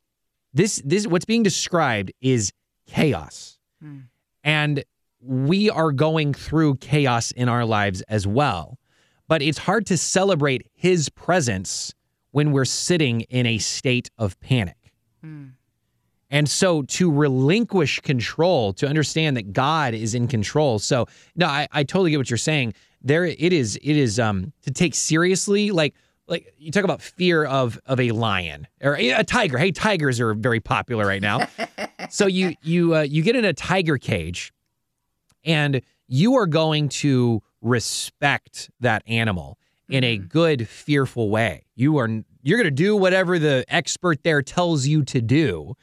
This 0.53 0.81
this 0.85 1.07
what's 1.07 1.25
being 1.25 1.43
described 1.43 2.11
is 2.21 2.51
chaos. 2.87 3.57
Hmm. 3.81 3.99
And 4.43 4.83
we 5.21 5.69
are 5.69 5.91
going 5.91 6.33
through 6.33 6.75
chaos 6.75 7.31
in 7.31 7.49
our 7.49 7.65
lives 7.65 8.01
as 8.03 8.27
well. 8.27 8.77
But 9.27 9.41
it's 9.41 9.57
hard 9.57 9.85
to 9.87 9.97
celebrate 9.97 10.67
his 10.73 11.09
presence 11.09 11.93
when 12.31 12.51
we're 12.51 12.65
sitting 12.65 13.21
in 13.21 13.45
a 13.45 13.57
state 13.57 14.09
of 14.17 14.39
panic. 14.39 14.91
Hmm. 15.21 15.49
And 16.29 16.49
so 16.49 16.81
to 16.81 17.11
relinquish 17.11 17.99
control, 17.99 18.73
to 18.73 18.87
understand 18.87 19.37
that 19.37 19.53
God 19.53 19.93
is 19.93 20.15
in 20.15 20.27
control. 20.27 20.79
So 20.79 21.07
no, 21.35 21.45
I, 21.45 21.67
I 21.71 21.83
totally 21.83 22.11
get 22.11 22.17
what 22.17 22.29
you're 22.29 22.37
saying. 22.37 22.73
There 23.01 23.25
it 23.25 23.53
is, 23.53 23.77
it 23.81 23.95
is 23.97 24.19
um 24.19 24.51
to 24.63 24.71
take 24.71 24.95
seriously, 24.95 25.71
like 25.71 25.93
like 26.27 26.53
you 26.57 26.71
talk 26.71 26.83
about 26.83 27.01
fear 27.01 27.45
of 27.45 27.79
of 27.85 27.99
a 27.99 28.11
lion 28.11 28.67
or 28.81 28.95
a 28.95 29.23
tiger. 29.23 29.57
Hey, 29.57 29.71
tigers 29.71 30.19
are 30.19 30.33
very 30.33 30.59
popular 30.59 31.05
right 31.05 31.21
now. 31.21 31.47
so 32.09 32.27
you 32.27 32.55
you 32.61 32.95
uh, 32.95 33.01
you 33.01 33.23
get 33.23 33.35
in 33.35 33.45
a 33.45 33.53
tiger 33.53 33.97
cage 33.97 34.53
and 35.43 35.81
you 36.07 36.35
are 36.35 36.47
going 36.47 36.89
to 36.89 37.41
respect 37.61 38.69
that 38.79 39.03
animal 39.07 39.57
in 39.89 40.03
a 40.03 40.17
good 40.17 40.67
fearful 40.67 41.29
way. 41.29 41.65
You 41.75 41.97
are 41.97 42.09
you're 42.41 42.57
going 42.57 42.65
to 42.65 42.71
do 42.71 42.95
whatever 42.95 43.39
the 43.39 43.65
expert 43.67 44.23
there 44.23 44.41
tells 44.41 44.85
you 44.85 45.03
to 45.05 45.21
do. 45.21 45.75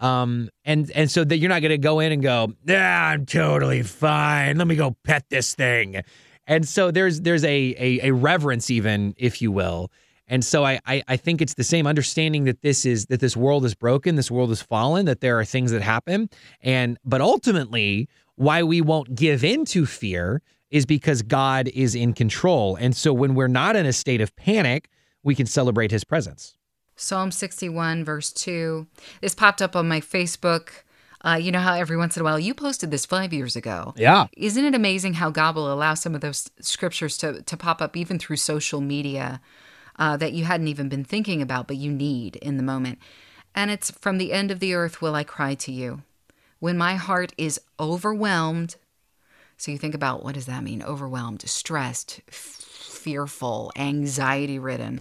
Um, 0.00 0.48
and 0.64 0.90
and 0.92 1.10
so 1.10 1.24
that 1.24 1.38
you're 1.38 1.50
not 1.50 1.60
going 1.60 1.70
to 1.70 1.78
go 1.78 2.00
in 2.00 2.10
and 2.10 2.22
go, 2.22 2.54
yeah, 2.64 3.08
I'm 3.08 3.26
totally 3.26 3.82
fine. 3.82 4.56
Let 4.56 4.66
me 4.66 4.76
go 4.76 4.96
pet 5.04 5.24
this 5.28 5.54
thing. 5.54 6.02
And 6.50 6.66
so 6.66 6.90
there's 6.90 7.20
there's 7.20 7.44
a 7.44 7.74
a, 7.78 8.08
a 8.08 8.10
reverence 8.12 8.70
even, 8.70 9.14
if 9.16 9.40
you 9.40 9.52
will. 9.52 9.90
And 10.26 10.44
so 10.44 10.64
I, 10.64 10.80
I 10.84 11.02
I 11.06 11.16
think 11.16 11.40
it's 11.40 11.54
the 11.54 11.64
same 11.64 11.86
understanding 11.86 12.44
that 12.44 12.60
this 12.62 12.84
is 12.84 13.06
that 13.06 13.20
this 13.20 13.36
world 13.36 13.64
is 13.64 13.74
broken, 13.74 14.16
this 14.16 14.32
world 14.32 14.50
is 14.50 14.60
fallen, 14.60 15.06
that 15.06 15.20
there 15.20 15.38
are 15.38 15.44
things 15.44 15.70
that 15.70 15.80
happen, 15.80 16.28
and 16.60 16.98
but 17.04 17.20
ultimately 17.20 18.08
why 18.34 18.64
we 18.64 18.80
won't 18.80 19.14
give 19.14 19.44
in 19.44 19.64
to 19.66 19.86
fear 19.86 20.42
is 20.70 20.86
because 20.86 21.22
God 21.22 21.68
is 21.68 21.94
in 21.94 22.14
control. 22.14 22.76
And 22.76 22.96
so 22.96 23.12
when 23.12 23.34
we're 23.34 23.48
not 23.48 23.76
in 23.76 23.86
a 23.86 23.92
state 23.92 24.20
of 24.20 24.34
panic, 24.34 24.88
we 25.22 25.36
can 25.36 25.46
celebrate 25.46 25.92
His 25.92 26.02
presence. 26.02 26.56
Psalm 26.96 27.30
61, 27.30 28.04
verse 28.04 28.32
2. 28.32 28.86
This 29.20 29.34
popped 29.36 29.62
up 29.62 29.76
on 29.76 29.86
my 29.86 30.00
Facebook. 30.00 30.82
Uh, 31.22 31.38
you 31.40 31.52
know 31.52 31.60
how 31.60 31.74
every 31.74 31.96
once 31.96 32.16
in 32.16 32.22
a 32.22 32.24
while 32.24 32.38
you 32.38 32.54
posted 32.54 32.90
this 32.90 33.04
five 33.04 33.32
years 33.32 33.54
ago. 33.54 33.92
Yeah. 33.96 34.26
Isn't 34.36 34.64
it 34.64 34.74
amazing 34.74 35.14
how 35.14 35.30
God 35.30 35.54
will 35.54 35.72
allow 35.72 35.94
some 35.94 36.14
of 36.14 36.22
those 36.22 36.50
scriptures 36.60 37.18
to, 37.18 37.42
to 37.42 37.56
pop 37.56 37.82
up 37.82 37.96
even 37.96 38.18
through 38.18 38.36
social 38.36 38.80
media 38.80 39.40
uh, 39.98 40.16
that 40.16 40.32
you 40.32 40.44
hadn't 40.44 40.68
even 40.68 40.88
been 40.88 41.04
thinking 41.04 41.42
about, 41.42 41.66
but 41.66 41.76
you 41.76 41.92
need 41.92 42.36
in 42.36 42.56
the 42.56 42.62
moment? 42.62 42.98
And 43.54 43.70
it's 43.70 43.90
from 43.90 44.16
the 44.18 44.32
end 44.32 44.50
of 44.50 44.60
the 44.60 44.74
earth 44.74 45.02
will 45.02 45.14
I 45.14 45.24
cry 45.24 45.54
to 45.56 45.72
you. 45.72 46.02
When 46.58 46.78
my 46.78 46.94
heart 46.94 47.32
is 47.36 47.60
overwhelmed, 47.78 48.76
so 49.56 49.70
you 49.70 49.78
think 49.78 49.94
about 49.94 50.22
what 50.24 50.34
does 50.34 50.46
that 50.46 50.62
mean? 50.62 50.82
Overwhelmed, 50.82 51.42
stressed, 51.48 52.20
f- 52.28 52.34
fearful, 52.34 53.72
anxiety 53.76 54.58
ridden. 54.58 55.00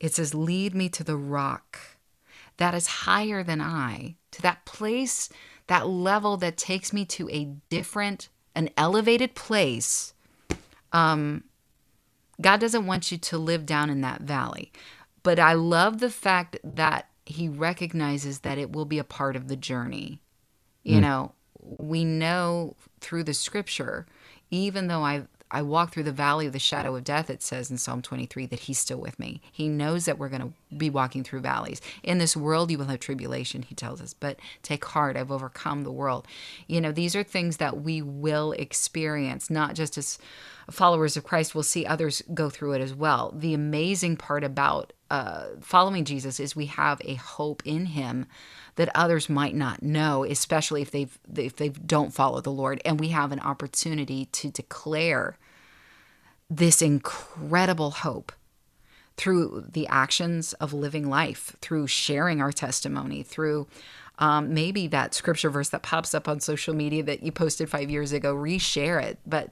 It 0.00 0.14
says, 0.14 0.34
Lead 0.34 0.74
me 0.74 0.88
to 0.90 1.04
the 1.04 1.16
rock 1.16 1.78
that 2.56 2.74
is 2.74 2.86
higher 2.86 3.42
than 3.42 3.60
I, 3.60 4.16
to 4.34 4.42
that 4.42 4.64
place, 4.64 5.28
that 5.66 5.88
level 5.88 6.36
that 6.38 6.56
takes 6.56 6.92
me 6.92 7.04
to 7.06 7.28
a 7.30 7.44
different, 7.70 8.28
an 8.54 8.70
elevated 8.76 9.34
place. 9.34 10.12
Um, 10.92 11.44
God 12.40 12.60
doesn't 12.60 12.86
want 12.86 13.10
you 13.10 13.18
to 13.18 13.38
live 13.38 13.64
down 13.66 13.90
in 13.90 14.00
that 14.02 14.22
valley. 14.22 14.72
But 15.22 15.38
I 15.38 15.54
love 15.54 16.00
the 16.00 16.10
fact 16.10 16.58
that 16.62 17.08
He 17.24 17.48
recognizes 17.48 18.40
that 18.40 18.58
it 18.58 18.72
will 18.72 18.84
be 18.84 18.98
a 18.98 19.04
part 19.04 19.36
of 19.36 19.48
the 19.48 19.56
journey. 19.56 20.20
You 20.82 21.00
know, 21.00 21.32
we 21.78 22.04
know 22.04 22.76
through 23.00 23.24
the 23.24 23.32
scripture, 23.32 24.06
even 24.50 24.88
though 24.88 25.02
I 25.02 25.26
I 25.50 25.62
walk 25.62 25.92
through 25.92 26.04
the 26.04 26.12
valley 26.12 26.46
of 26.46 26.52
the 26.52 26.58
shadow 26.58 26.96
of 26.96 27.04
death, 27.04 27.30
it 27.30 27.42
says 27.42 27.70
in 27.70 27.78
Psalm 27.78 28.02
23 28.02 28.46
that 28.46 28.60
he's 28.60 28.78
still 28.78 28.98
with 28.98 29.18
me. 29.18 29.40
He 29.52 29.68
knows 29.68 30.04
that 30.04 30.18
we're 30.18 30.28
going 30.28 30.42
to 30.42 30.76
be 30.76 30.90
walking 30.90 31.22
through 31.22 31.40
valleys. 31.40 31.80
In 32.02 32.18
this 32.18 32.36
world, 32.36 32.70
you 32.70 32.78
will 32.78 32.86
have 32.86 33.00
tribulation, 33.00 33.62
he 33.62 33.74
tells 33.74 34.00
us, 34.00 34.14
but 34.14 34.38
take 34.62 34.84
heart, 34.84 35.16
I've 35.16 35.30
overcome 35.30 35.84
the 35.84 35.92
world. 35.92 36.26
You 36.66 36.80
know, 36.80 36.92
these 36.92 37.14
are 37.14 37.22
things 37.22 37.58
that 37.58 37.82
we 37.82 38.02
will 38.02 38.52
experience, 38.52 39.50
not 39.50 39.74
just 39.74 39.96
as 39.96 40.18
followers 40.70 41.16
of 41.16 41.24
Christ, 41.24 41.54
we'll 41.54 41.62
see 41.62 41.86
others 41.86 42.22
go 42.32 42.50
through 42.50 42.72
it 42.72 42.80
as 42.80 42.94
well. 42.94 43.32
The 43.36 43.54
amazing 43.54 44.16
part 44.16 44.44
about 44.44 44.92
uh, 45.14 45.46
following 45.60 46.04
Jesus 46.04 46.40
is 46.40 46.56
we 46.56 46.66
have 46.66 47.00
a 47.04 47.14
hope 47.14 47.62
in 47.64 47.86
him 47.86 48.26
that 48.74 48.88
others 48.96 49.28
might 49.28 49.54
not 49.54 49.80
know, 49.80 50.24
especially 50.24 50.82
if 50.82 50.90
they've 50.90 51.16
if 51.36 51.54
they 51.54 51.68
don't 51.68 52.12
follow 52.12 52.40
the 52.40 52.50
Lord, 52.50 52.82
and 52.84 52.98
we 52.98 53.08
have 53.10 53.30
an 53.30 53.38
opportunity 53.38 54.24
to 54.32 54.50
declare 54.50 55.36
this 56.50 56.82
incredible 56.82 57.92
hope 57.92 58.32
through 59.16 59.66
the 59.70 59.86
actions 59.86 60.52
of 60.54 60.72
living 60.72 61.08
life, 61.08 61.54
through 61.60 61.86
sharing 61.86 62.40
our 62.40 62.50
testimony, 62.50 63.22
through 63.22 63.68
um, 64.18 64.52
maybe 64.52 64.88
that 64.88 65.14
scripture 65.14 65.50
verse 65.50 65.68
that 65.68 65.84
pops 65.84 66.12
up 66.12 66.26
on 66.26 66.40
social 66.40 66.74
media 66.74 67.04
that 67.04 67.22
you 67.22 67.30
posted 67.30 67.70
five 67.70 67.88
years 67.88 68.12
ago, 68.12 68.34
reshare 68.34 69.00
it, 69.00 69.18
but 69.24 69.50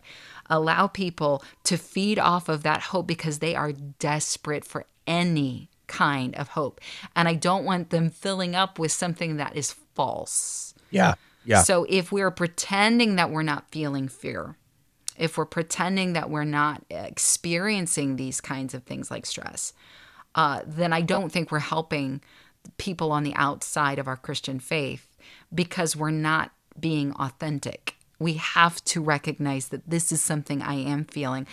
allow 0.50 0.88
people 0.88 1.45
to 1.62 1.76
feed 1.76 2.19
off 2.19 2.49
of 2.49 2.64
that 2.64 2.81
hope 2.81 3.07
because 3.07 3.38
they 3.38 3.54
are 3.54 3.71
desperate 3.71 4.64
for 4.64 4.87
any 5.07 5.69
kind 5.87 6.35
of 6.37 6.49
hope. 6.49 6.81
And 7.15 7.29
I 7.29 7.35
don't 7.35 7.65
want 7.65 7.91
them 7.91 8.11
filling 8.11 8.55
up 8.55 8.79
with 8.79 8.93
something 8.93 9.37
that 9.37 9.57
is 9.57 9.73
false. 9.95 10.75
Yeah. 10.91 11.15
Yeah. 11.45 11.63
So 11.63 11.87
if 11.89 12.13
we're 12.13 12.31
pretending 12.31 13.17
that 13.17 13.31
we're 13.31 13.43
not 13.43 13.71
feeling 13.71 14.09
fear, 14.09 14.57
if 15.17 15.37
we're 15.37 15.45
pretending 15.45 16.15
that 16.15 16.31
we're 16.31 16.45
not 16.45 16.85
experiencing 16.89 18.17
these 18.17 18.41
kinds 18.41 18.75
of 18.75 18.85
things 18.85 19.11
like 19.11 19.27
stress, 19.27 19.73
uh, 20.35 20.63
then 20.67 20.93
I 20.93 21.01
don't 21.01 21.31
think 21.31 21.51
we're 21.51 21.59
helping 21.59 22.23
people 22.79 23.13
on 23.13 23.25
the 23.25 23.35
outside 23.35 23.99
of 23.99 24.07
our 24.07 24.17
Christian 24.17 24.61
faith 24.61 25.17
because 25.55 25.97
we're 25.97 26.11
not 26.11 26.53
being 26.79 27.13
authentic. 27.15 27.97
We 28.19 28.35
have 28.35 28.83
to 28.87 29.03
recognize 29.03 29.69
that 29.69 29.89
this 29.91 30.13
is 30.13 30.23
something 30.23 30.63
I 30.63 30.75
am 30.75 31.05
feeling 31.05 31.47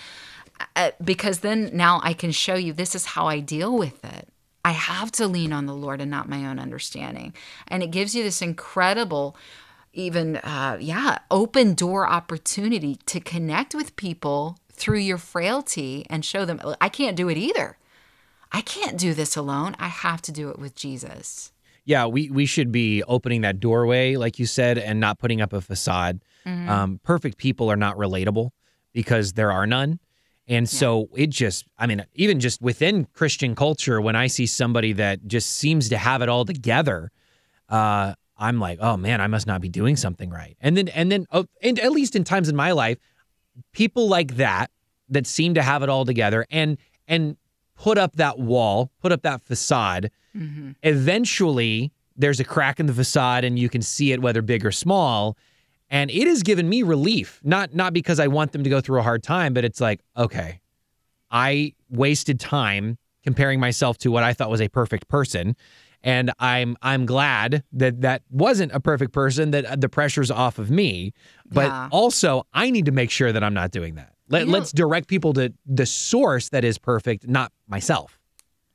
uh, 0.75 0.91
because 1.03 1.39
then 1.39 1.69
now 1.73 1.99
I 2.03 2.13
can 2.13 2.31
show 2.31 2.55
you 2.55 2.73
this 2.73 2.95
is 2.95 3.05
how 3.05 3.27
I 3.27 3.39
deal 3.39 3.77
with 3.77 4.03
it. 4.03 4.27
I 4.65 4.71
have 4.71 5.11
to 5.13 5.27
lean 5.27 5.53
on 5.53 5.65
the 5.65 5.73
Lord 5.73 6.01
and 6.01 6.11
not 6.11 6.27
my 6.29 6.45
own 6.45 6.59
understanding. 6.59 7.33
And 7.67 7.81
it 7.81 7.91
gives 7.91 8.13
you 8.13 8.23
this 8.23 8.41
incredible, 8.41 9.35
even, 9.93 10.37
uh, 10.37 10.77
yeah, 10.79 11.19
open 11.31 11.73
door 11.73 12.07
opportunity 12.07 12.97
to 13.05 13.19
connect 13.19 13.73
with 13.73 13.95
people 13.95 14.57
through 14.71 14.99
your 14.99 15.17
frailty 15.17 16.05
and 16.09 16.23
show 16.23 16.45
them, 16.45 16.59
I 16.79 16.89
can't 16.89 17.15
do 17.17 17.29
it 17.29 17.37
either. 17.37 17.77
I 18.51 18.61
can't 18.61 18.97
do 18.97 19.13
this 19.13 19.37
alone. 19.37 19.75
I 19.79 19.87
have 19.87 20.21
to 20.23 20.31
do 20.31 20.49
it 20.49 20.59
with 20.59 20.75
Jesus. 20.75 21.51
yeah, 21.85 22.05
we 22.05 22.29
we 22.29 22.45
should 22.45 22.71
be 22.71 23.01
opening 23.03 23.41
that 23.41 23.59
doorway, 23.59 24.15
like 24.15 24.37
you 24.37 24.45
said, 24.45 24.77
and 24.77 24.99
not 24.99 25.17
putting 25.17 25.41
up 25.41 25.53
a 25.53 25.61
facade. 25.61 26.21
Um, 26.45 26.99
perfect 27.03 27.37
people 27.37 27.69
are 27.71 27.75
not 27.75 27.95
relatable 27.97 28.49
because 28.93 29.33
there 29.33 29.51
are 29.51 29.67
none. 29.67 29.99
And 30.49 30.67
so 30.67 31.09
it 31.15 31.29
just, 31.29 31.65
I 31.77 31.85
mean, 31.85 32.03
even 32.15 32.39
just 32.39 32.59
within 32.59 33.05
Christian 33.13 33.53
culture, 33.53 34.01
when 34.01 34.15
I 34.15 34.25
see 34.25 34.47
somebody 34.47 34.93
that 34.93 35.27
just 35.27 35.51
seems 35.51 35.89
to 35.89 35.97
have 35.97 36.23
it 36.23 36.27
all 36.27 36.43
together, 36.43 37.11
uh, 37.69 38.15
I'm 38.35 38.59
like, 38.59 38.79
oh 38.81 38.97
man, 38.97 39.21
I 39.21 39.27
must 39.27 39.45
not 39.45 39.61
be 39.61 39.69
doing 39.69 39.95
something 39.95 40.31
right. 40.31 40.57
And 40.59 40.75
then, 40.75 40.87
and 40.87 41.11
then, 41.11 41.27
oh, 41.31 41.45
and 41.61 41.77
at 41.79 41.91
least 41.91 42.15
in 42.15 42.23
times 42.23 42.49
in 42.49 42.55
my 42.55 42.71
life, 42.71 42.97
people 43.73 44.07
like 44.07 44.37
that 44.37 44.71
that 45.09 45.27
seem 45.27 45.53
to 45.53 45.61
have 45.61 45.83
it 45.83 45.89
all 45.89 46.03
together 46.03 46.45
and 46.49 46.77
and 47.07 47.37
put 47.75 47.97
up 47.97 48.15
that 48.15 48.39
wall, 48.39 48.91
put 49.01 49.11
up 49.11 49.21
that 49.21 49.43
facade. 49.43 50.09
Eventually, 50.83 51.91
there's 52.15 52.39
a 52.39 52.43
crack 52.43 52.79
in 52.79 52.87
the 52.87 52.93
facade, 52.93 53.43
and 53.43 53.57
you 53.57 53.69
can 53.69 53.81
see 53.81 54.11
it, 54.11 54.21
whether 54.21 54.41
big 54.41 54.65
or 54.65 54.71
small. 54.71 55.37
And 55.91 56.11
it 56.11 56.27
has 56.27 56.43
given 56.43 56.69
me 56.69 56.83
relief, 56.83 57.39
not 57.43 57.73
not 57.73 57.93
because 57.93 58.19
I 58.19 58.27
want 58.27 58.51
them 58.51 58.63
to 58.63 58.69
go 58.69 58.79
through 58.81 58.99
a 58.99 59.03
hard 59.03 59.23
time, 59.23 59.53
but 59.53 59.65
it's 59.65 59.81
like, 59.81 60.01
okay, 60.15 60.59
I 61.31 61.73
wasted 61.89 62.39
time 62.39 62.97
comparing 63.23 63.59
myself 63.59 63.97
to 63.99 64.11
what 64.11 64.23
I 64.23 64.33
thought 64.33 64.49
was 64.49 64.61
a 64.61 64.69
perfect 64.69 65.07
person. 65.07 65.55
And 66.01 66.31
I'm 66.39 66.77
I'm 66.81 67.05
glad 67.05 67.63
that 67.73 68.01
that 68.01 68.21
wasn't 68.29 68.71
a 68.71 68.79
perfect 68.79 69.11
person. 69.13 69.51
That 69.51 69.81
the 69.81 69.89
pressure's 69.89 70.31
off 70.31 70.57
of 70.59 70.69
me, 70.71 71.13
but 71.51 71.65
Yeah. 71.67 71.89
also 71.91 72.43
I 72.53 72.69
need 72.71 72.85
to 72.85 72.91
make 72.93 73.11
sure 73.11 73.31
that 73.33 73.43
I'm 73.43 73.53
not 73.53 73.71
doing 73.71 73.95
that. 73.95 74.13
Let, 74.29 74.41
You 74.41 74.45
know- 74.51 74.59
let's 74.59 74.71
direct 74.71 75.07
people 75.09 75.33
to 75.33 75.51
the 75.65 75.85
source 75.87 76.49
that 76.49 76.63
is 76.63 76.77
perfect, 76.77 77.27
not 77.27 77.51
myself. 77.67 78.19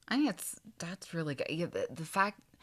I 0.08 0.16
think 0.16 0.30
it's 0.30 0.56
that's 0.78 1.14
really 1.14 1.34
good. 1.36 1.46
Yeah, 1.48 1.66
the, 1.66 1.86
the 1.94 2.04
fact 2.04 2.40
uh, 2.40 2.53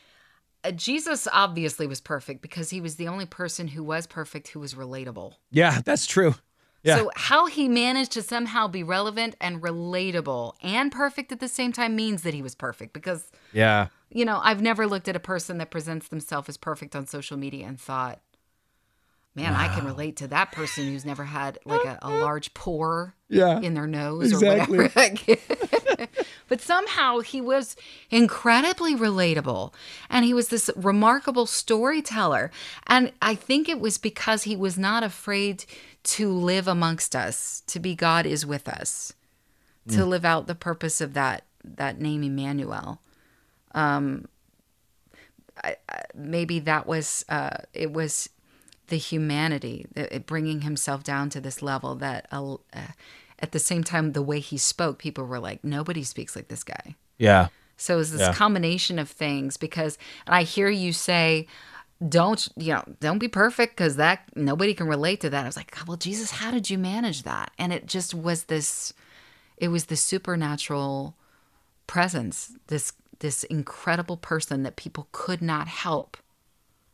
Uh, 0.63 0.72
Jesus 0.72 1.27
obviously 1.32 1.88
was 1.88 2.01
perfect 2.01 2.41
because 2.41 2.70
he 2.70 2.82
was 2.82 2.96
the 2.96 3.08
only 3.08 3.25
person 3.25 3.70
who 3.70 3.84
was 3.84 4.06
perfect 4.08 4.50
who 4.50 4.60
was 4.60 4.75
relatable. 4.75 5.34
Yeah, 5.50 5.82
that's 5.84 6.06
true. 6.06 6.36
Yeah. 6.84 6.98
So 6.98 7.12
how 7.15 7.46
he 7.46 7.68
managed 7.68 8.12
to 8.13 8.22
somehow 8.24 8.68
be 8.68 8.84
relevant 8.84 9.36
and 9.39 9.62
relatable 9.62 10.53
and 10.63 10.91
perfect 10.91 11.32
at 11.32 11.39
the 11.39 11.48
same 11.48 11.72
time 11.72 11.96
means 11.96 12.24
that 12.24 12.34
he 12.34 12.41
was 12.41 12.56
perfect 12.56 12.94
because 12.94 13.32
Yeah. 13.53 13.88
you 14.10 14.25
know, 14.25 14.39
I've 14.44 14.62
never 14.62 14.88
looked 14.88 15.08
at 15.08 15.15
a 15.15 15.20
person 15.20 15.58
that 15.60 15.70
presents 15.72 16.08
themselves 16.08 16.50
as 16.50 16.58
perfect 16.58 16.96
on 16.96 17.06
social 17.06 17.38
media 17.38 17.68
and 17.68 17.80
thought, 17.80 18.20
man, 19.35 19.53
I 19.53 19.73
can 19.73 19.85
relate 19.85 20.17
to 20.17 20.27
that 20.27 20.51
person 20.51 20.85
who's 20.88 21.05
never 21.05 21.23
had 21.23 21.57
like 21.65 21.85
a, 21.85 22.00
a 22.01 22.09
large 22.09 22.53
pore 22.53 23.15
Yeah. 23.29 23.59
in 23.61 23.73
their 23.73 23.88
nose 23.88 24.31
Exactly. 24.31 24.77
or 24.77 24.83
whatever. 24.89 26.07
but 26.50 26.59
somehow 26.61 27.19
he 27.19 27.39
was 27.39 27.75
incredibly 28.09 28.95
relatable 28.95 29.73
and 30.09 30.25
he 30.25 30.33
was 30.33 30.50
this 30.50 30.69
remarkable 30.75 31.45
storyteller. 31.45 32.51
And 32.88 33.13
I 33.21 33.35
think 33.35 33.69
it 33.69 33.79
was 33.79 33.97
because 33.97 34.43
he 34.43 34.55
was 34.57 34.77
not 34.77 35.03
afraid 35.03 35.63
to 36.03 36.29
live 36.31 36.67
amongst 36.67 37.15
us, 37.15 37.61
to 37.67 37.79
be 37.79 37.95
God 37.95 38.25
is 38.25 38.45
with 38.45 38.67
us, 38.67 39.13
to 39.89 40.05
live 40.05 40.25
out 40.25 40.47
the 40.47 40.55
purpose 40.55 41.00
of 41.01 41.13
that 41.13 41.43
that 41.63 42.00
name 42.01 42.23
Emmanuel. 42.23 43.00
I, 45.63 45.75
I, 45.89 46.01
maybe 46.15 46.59
that 46.59 46.88
was 46.88 47.23
uh, 47.29 47.57
it 47.73 47.91
was 47.93 48.29
the 48.91 48.98
humanity, 48.98 49.88
the, 49.93 50.21
bringing 50.27 50.62
himself 50.62 51.01
down 51.01 51.29
to 51.29 51.39
this 51.39 51.62
level 51.62 51.95
that 51.95 52.27
uh, 52.31 52.57
at 53.39 53.53
the 53.53 53.60
same 53.60 53.83
time 53.83 54.12
the 54.12 54.21
way 54.21 54.39
he 54.41 54.57
spoke, 54.57 55.00
people 55.00 55.25
were 55.25 55.39
like, 55.39 55.63
nobody 55.63 56.03
speaks 56.03 56.36
like 56.36 56.50
this 56.50 56.63
guy. 56.63 56.95
Yeah. 57.17 57.48
So 57.77 57.95
it 57.95 57.98
was 57.98 58.12
this 58.12 58.21
Yeah. 58.21 58.33
combination 58.33 59.00
of 59.00 59.10
things 59.10 59.55
because, 59.55 59.98
and 60.27 60.36
I 60.36 60.43
hear 60.43 60.69
you 60.69 60.91
say, 60.91 61.48
don't 62.07 62.48
you 62.57 62.74
know, 62.74 62.83
don't 63.00 63.19
be 63.19 63.29
perfect 63.29 63.77
because 63.77 63.95
that 63.95 64.24
nobody 64.36 64.74
can 64.74 64.88
relate 64.88 65.21
to 65.21 65.29
that. 65.29 65.43
I 65.43 65.48
was 65.48 65.55
like, 65.55 65.75
well, 65.88 65.98
Jesus, 65.98 66.31
how 66.31 66.51
did 66.51 66.69
you 66.69 66.77
manage 66.77 67.24
that? 67.24 67.51
And 67.57 67.71
it 67.71 67.86
just 67.86 68.13
was 68.13 68.45
this, 68.45 68.93
it 69.57 69.69
was 69.69 69.86
the 69.86 69.95
supernatural 69.95 71.15
presence, 71.88 72.51
this 72.67 72.93
this 73.19 73.43
incredible 73.45 74.17
person 74.17 74.63
that 74.63 74.75
people 74.75 75.07
could 75.12 75.41
not 75.41 75.67
help 75.67 76.17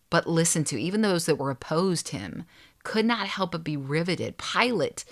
but 0.09 0.27
listen 0.27 0.63
to. 0.65 0.79
Even 0.79 1.01
those 1.01 1.25
that 1.25 1.37
were 1.37 1.51
opposed 1.51 2.09
him 2.09 2.45
could 2.83 3.05
not 3.05 3.27
help 3.27 3.51
but 3.51 3.63
be 3.63 3.77
riveted. 3.77 4.37
Pilate 4.37 5.05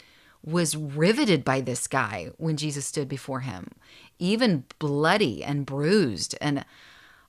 was 0.44 0.78
riveted 0.78 1.44
by 1.44 1.60
this 1.60 1.88
guy 1.88 2.30
when 2.38 2.56
Jesus 2.56 2.86
stood 2.86 3.10
before 3.10 3.42
him, 3.42 3.72
even 4.20 4.64
bloody 4.80 5.44
and 5.44 5.66
bruised 5.66 6.36
and 6.40 6.64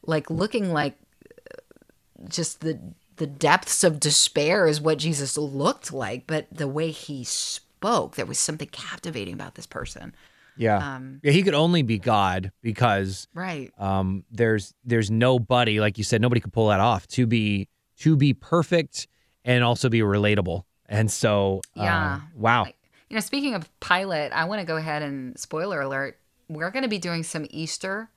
like 0.05 0.31
looking 0.31 0.73
like 0.73 0.97
uh, 1.25 2.29
just 2.29 2.61
the 2.61 2.79
the 3.17 3.27
depths 3.27 3.83
of 3.83 3.99
despair 3.99 4.67
is 4.67 4.81
what 4.81 4.99
Jesus 4.99 5.39
looked 5.39 5.93
like, 5.93 6.27
but 6.27 6.47
the 6.53 6.69
way 6.69 6.91
he 6.91 7.25
spoke, 7.25 8.15
there 8.15 8.27
was 8.27 8.39
something 8.39 8.69
captivating 8.69 9.33
about 9.33 9.55
this 9.55 9.67
person. 9.67 10.15
Yeah. 10.57 10.97
Um, 10.97 11.21
yeah. 11.23 11.33
He 11.33 11.43
could 11.43 11.55
only 11.55 11.83
be 11.83 11.99
God 11.99 12.53
because 12.63 13.29
Right. 13.35 13.71
um, 13.79 14.25
there's 14.31 14.75
there's 14.85 15.11
nobody 15.11 15.81
like 15.81 15.99
you 15.99 16.05
said 16.05 16.21
nobody 16.21 16.41
could 16.41 16.53
pull 16.53 16.69
that 16.69 16.81
off 16.81 17.07
to 17.09 17.27
be 17.27 17.69
to 17.99 18.17
be 18.17 18.33
perfect 18.35 19.07
and 19.45 19.63
also 19.65 19.89
be 19.89 20.01
relatable. 20.01 20.63
And 20.89 21.11
so 21.11 21.61
uh, 21.77 21.83
Yeah. 21.83 22.21
wow. 22.35 22.67
You 23.09 23.15
know, 23.15 23.21
speaking 23.21 23.55
of 23.55 23.69
Pilate, 23.81 24.33
I 24.33 24.45
want 24.47 24.61
to 24.61 24.67
go 24.67 24.77
ahead 24.77 25.03
and 25.03 25.39
spoiler 25.39 25.81
alert. 25.81 26.19
We're 26.49 26.71
going 26.71 26.83
to 26.83 26.89
be 26.89 26.99
doing 26.99 27.23
some 27.23 27.47
Easter 27.51 28.11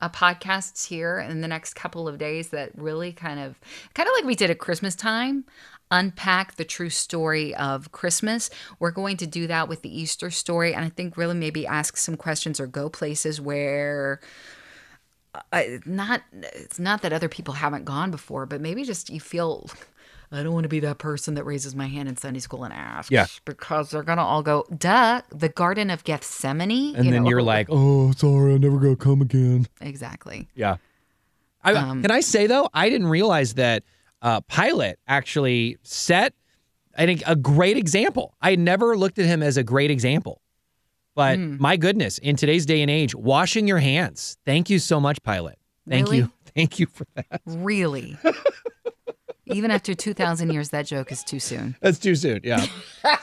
uh, 0.00 0.08
podcasts 0.08 0.86
here 0.88 1.18
in 1.20 1.40
the 1.40 1.48
next 1.48 1.74
couple 1.74 2.08
of 2.08 2.18
days 2.18 2.48
that 2.48 2.70
really 2.76 3.12
kind 3.12 3.38
of, 3.38 3.58
kind 3.94 4.08
of 4.08 4.12
like 4.16 4.24
we 4.24 4.34
did 4.34 4.50
at 4.50 4.58
Christmas 4.58 4.96
time, 4.96 5.44
unpack 5.94 6.56
the 6.56 6.64
true 6.64 6.90
story 6.90 7.54
of 7.54 7.92
Christmas. 7.92 8.50
We're 8.78 8.90
going 8.90 9.16
to 9.18 9.26
do 9.26 9.46
that 9.46 9.68
with 9.68 9.82
the 9.82 10.00
Easter 10.00 10.30
story, 10.30 10.74
and 10.74 10.84
I 10.84 10.88
think 10.88 11.16
really 11.16 11.34
maybe 11.34 11.66
ask 11.66 11.96
some 11.96 12.16
questions 12.16 12.60
or 12.60 12.66
go 12.66 12.88
places 12.88 13.40
where. 13.40 14.20
I, 15.52 15.80
not 15.84 16.22
it's 16.32 16.78
not 16.78 17.02
that 17.02 17.12
other 17.12 17.28
people 17.28 17.54
haven't 17.54 17.84
gone 17.84 18.12
before, 18.12 18.46
but 18.46 18.60
maybe 18.60 18.84
just 18.84 19.10
you 19.10 19.18
feel 19.18 19.68
I 20.30 20.42
don't 20.42 20.52
want 20.52 20.64
to 20.64 20.68
be 20.68 20.80
that 20.80 20.98
person 20.98 21.34
that 21.34 21.44
raises 21.44 21.74
my 21.74 21.86
hand 21.86 22.08
in 22.08 22.16
Sunday 22.16 22.40
school 22.40 22.64
and 22.64 22.72
asks. 22.72 23.10
Yeah. 23.10 23.26
Because 23.44 23.90
they're 23.90 24.02
gonna 24.02 24.24
all 24.24 24.42
go, 24.42 24.64
duh, 24.76 25.22
the 25.30 25.48
Garden 25.48 25.90
of 25.90 26.04
Gethsemane. 26.04 26.96
And 26.96 27.04
you 27.04 27.10
then 27.10 27.24
know? 27.24 27.30
you're 27.30 27.42
like, 27.42 27.68
oh, 27.70 28.12
sorry, 28.12 28.54
I'm 28.54 28.60
never 28.60 28.78
gonna 28.78 28.96
come 28.96 29.22
again. 29.22 29.66
Exactly. 29.80 30.48
Yeah. 30.54 30.76
I, 31.62 31.74
Um, 31.74 32.02
can 32.02 32.10
I 32.10 32.20
say 32.20 32.46
though, 32.46 32.68
I 32.74 32.88
didn't 32.88 33.08
realize 33.08 33.54
that 33.54 33.84
uh, 34.24 34.40
Pilate 34.40 34.96
actually 35.06 35.76
set, 35.82 36.34
I 36.98 37.06
think, 37.06 37.22
a 37.26 37.36
great 37.36 37.76
example. 37.76 38.34
I 38.42 38.56
never 38.56 38.96
looked 38.96 39.18
at 39.20 39.26
him 39.26 39.42
as 39.42 39.56
a 39.56 39.62
great 39.62 39.90
example, 39.92 40.40
but 41.14 41.36
Hmm. 41.38 41.56
my 41.60 41.76
goodness, 41.76 42.18
in 42.18 42.34
today's 42.34 42.66
day 42.66 42.82
and 42.82 42.90
age, 42.90 43.14
washing 43.14 43.68
your 43.68 43.78
hands. 43.78 44.36
Thank 44.44 44.68
you 44.70 44.78
so 44.80 44.98
much, 44.98 45.22
Pilate. 45.22 45.56
Thank 45.88 46.06
Really? 46.06 46.16
you, 46.16 46.32
thank 46.56 46.78
you 46.80 46.86
for 46.86 47.06
that. 47.14 47.40
Really. 47.46 48.16
Even 49.46 49.70
after 49.70 49.94
two 49.94 50.14
thousand 50.14 50.50
years, 50.54 50.70
that 50.70 50.86
joke 50.86 51.12
is 51.12 51.22
too 51.22 51.38
soon. 51.38 51.76
That's 51.82 51.98
too 51.98 52.14
soon. 52.14 52.40
Yeah. 52.42 52.64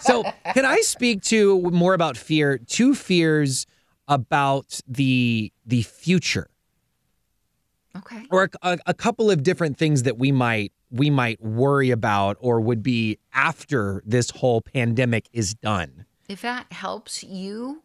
so, 0.02 0.24
can 0.54 0.66
I 0.66 0.82
speak 0.82 1.24
to 1.24 1.60
more 1.72 1.96
about 1.96 2.16
fear? 2.16 2.60
Two 2.60 2.94
fears 2.94 3.66
about 4.08 4.80
the 4.88 5.52
the 5.66 5.82
future. 5.82 6.48
Okay. 7.98 8.24
or 8.30 8.50
a, 8.62 8.78
a 8.86 8.94
couple 8.94 9.32
of 9.32 9.42
different 9.42 9.78
things 9.78 10.04
that 10.04 10.18
we 10.20 10.32
might 10.32 10.72
we 10.92 11.10
might 11.10 11.42
worry 11.42 11.92
about 11.92 12.38
or 12.40 12.62
would 12.62 12.84
be 12.84 13.18
after 13.34 14.04
this 14.06 14.30
whole 14.30 14.62
pandemic 14.62 15.30
is 15.34 15.54
done. 15.54 16.06
If 16.28 16.42
that 16.42 16.72
helps 16.72 17.24
you 17.24 17.84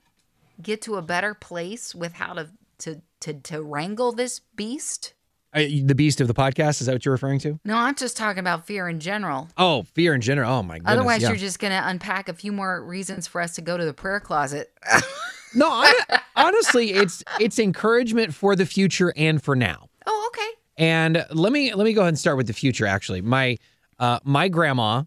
get 0.61 0.83
to 0.83 0.97
a 0.97 1.03
better 1.03 1.35
place 1.35 1.95
with 1.95 2.15
how 2.15 2.35
to 2.35 2.49
to 2.79 3.03
to, 3.21 3.35
to 3.35 3.63
wrangle 3.63 4.13
this 4.13 4.41
beast. 4.55 5.15
Uh, 5.55 5.63
the 5.85 5.95
beast 5.95 6.21
of 6.21 6.29
the 6.29 6.35
podcast 6.35 6.81
is 6.81 6.87
that 6.87 6.93
what 6.93 7.05
you're 7.05 7.13
referring 7.13 7.39
to? 7.39 7.59
No, 7.65 7.77
I'm 7.77 7.95
just 7.95 8.17
talking 8.17 8.41
about 8.41 8.67
fear 8.67 8.89
in 8.89 9.01
general. 9.01 9.49
Oh, 9.57 9.85
fear 9.95 10.15
in 10.15 10.21
general. 10.21 10.53
Oh 10.53 10.63
my 10.63 10.79
goodness. 10.79 10.93
Otherwise, 10.93 11.23
yeah. 11.23 11.29
you're 11.29 11.39
just 11.39 11.59
going 11.59 11.73
to 11.73 11.89
unpack 11.89 12.29
a 12.29 12.35
few 12.35 12.53
more 12.53 12.85
reasons 12.85 13.27
for 13.27 13.41
us 13.41 13.55
to 13.55 13.63
go 13.63 13.79
to 13.79 13.85
the 13.85 13.95
prayer 13.95 14.21
closet. 14.21 14.71
no. 15.55 15.69
I, 15.69 16.21
honestly, 16.35 16.93
it's 16.93 17.25
it's 17.41 17.59
encouragement 17.59 18.35
for 18.35 18.55
the 18.55 18.67
future 18.67 19.15
and 19.17 19.43
for 19.43 19.57
now. 19.57 19.89
oh, 20.05 20.31
okay. 20.31 20.56
And 20.79 21.25
let 21.31 21.53
me 21.53 21.75
let 21.75 21.85
me 21.85 21.93
go 21.93 22.03
ahead 22.03 22.09
and 22.09 22.19
start 22.19 22.37
with 22.37 22.47
the 22.47 22.53
future. 22.53 22.87
Actually, 22.87 23.23
my 23.23 23.57
uh, 23.99 24.19
my 24.25 24.49
grandma 24.49 25.05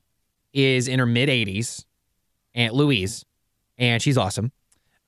is 0.54 0.88
in 0.88 1.00
her 1.00 1.06
mid 1.06 1.30
80s, 1.30 1.86
Aunt 2.56 2.74
Louise, 2.74 3.24
and 3.78 4.02
she's 4.02 4.18
awesome. 4.18 4.52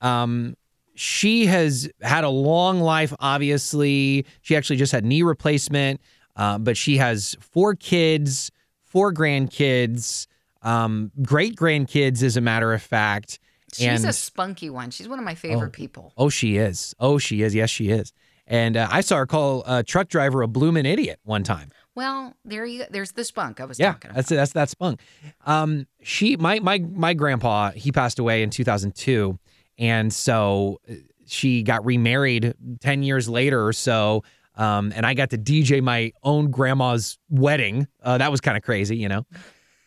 Um, 0.02 0.56
she 0.93 1.47
has 1.47 1.89
had 2.02 2.24
a 2.24 2.30
long 2.30 2.80
life. 2.80 3.13
Obviously, 3.19 4.26
she 4.41 4.56
actually 4.56 4.76
just 4.76 4.91
had 4.91 5.04
knee 5.04 5.24
replacement, 5.24 6.00
uh, 6.36 6.58
but 6.58 6.78
she 6.78 6.97
has 6.97 7.36
four 7.39 7.76
kids, 7.76 8.52
four 8.84 9.13
grandkids, 9.13 10.28
um, 10.62 11.12
great 11.24 11.56
grandkids, 11.56 12.21
as 12.21 12.38
a 12.38 12.41
matter 12.41 12.74
of 12.74 12.82
fact. 12.82 13.39
She's 13.74 13.88
and 13.88 14.06
a 14.06 14.13
spunky 14.13 14.69
one. 14.69 14.91
She's 14.91 15.08
one 15.08 15.17
of 15.17 15.26
my 15.26 15.36
favorite 15.36 15.71
people. 15.71 16.13
Oh, 16.17 16.30
she 16.30 16.58
is. 16.58 16.93
Oh, 17.00 17.17
she 17.17 17.41
is. 17.41 17.56
Yes, 17.56 17.69
she 17.69 17.89
is. 17.89 18.12
And 18.51 18.75
uh, 18.75 18.87
I 18.91 18.99
saw 18.99 19.15
her 19.15 19.25
call 19.25 19.63
a 19.65 19.81
truck 19.81 20.09
driver 20.09 20.41
a 20.41 20.47
bloomin' 20.47 20.85
idiot 20.85 21.19
one 21.23 21.41
time. 21.43 21.71
Well, 21.95 22.35
there 22.43 22.65
you 22.65 22.83
there's 22.91 23.13
the 23.13 23.23
spunk 23.23 23.61
I 23.61 23.65
was 23.65 23.79
Yeah, 23.79 23.93
talking 23.93 24.11
about. 24.11 24.15
that's 24.17 24.29
that's 24.29 24.53
that 24.53 24.69
spunk. 24.69 24.99
Um, 25.45 25.87
she, 26.03 26.35
my 26.35 26.59
my 26.59 26.79
my 26.79 27.13
grandpa, 27.13 27.71
he 27.71 27.91
passed 27.93 28.19
away 28.19 28.43
in 28.43 28.49
2002, 28.49 29.39
and 29.79 30.11
so 30.13 30.79
uh, 30.89 30.95
she 31.25 31.63
got 31.63 31.85
remarried 31.85 32.53
10 32.81 33.03
years 33.03 33.29
later 33.29 33.65
or 33.65 33.71
so. 33.71 34.23
Um, 34.55 34.91
and 34.93 35.05
I 35.05 35.13
got 35.13 35.29
to 35.29 35.37
DJ 35.37 35.81
my 35.81 36.11
own 36.23 36.51
grandma's 36.51 37.17
wedding. 37.29 37.87
Uh, 38.03 38.17
that 38.17 38.31
was 38.31 38.41
kind 38.41 38.57
of 38.57 38.63
crazy, 38.63 38.97
you 38.97 39.07
know. 39.07 39.25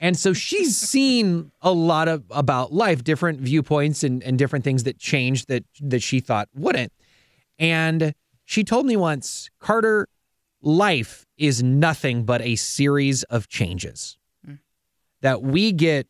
And 0.00 0.16
so 0.16 0.32
she's 0.32 0.74
seen 0.90 1.52
a 1.60 1.70
lot 1.70 2.08
of 2.08 2.24
about 2.30 2.72
life, 2.72 3.04
different 3.04 3.40
viewpoints 3.40 4.02
and, 4.02 4.22
and 4.22 4.38
different 4.38 4.64
things 4.64 4.84
that 4.84 4.98
changed 4.98 5.48
that 5.48 5.64
that 5.82 6.02
she 6.02 6.20
thought 6.20 6.48
wouldn't. 6.54 6.92
And 7.58 8.14
she 8.44 8.64
told 8.64 8.86
me 8.86 8.96
once, 8.96 9.50
Carter, 9.58 10.08
life 10.60 11.26
is 11.36 11.62
nothing 11.62 12.24
but 12.24 12.42
a 12.42 12.56
series 12.56 13.22
of 13.24 13.48
changes. 13.48 14.18
Hmm. 14.44 14.54
That 15.20 15.42
we 15.42 15.72
get 15.72 16.06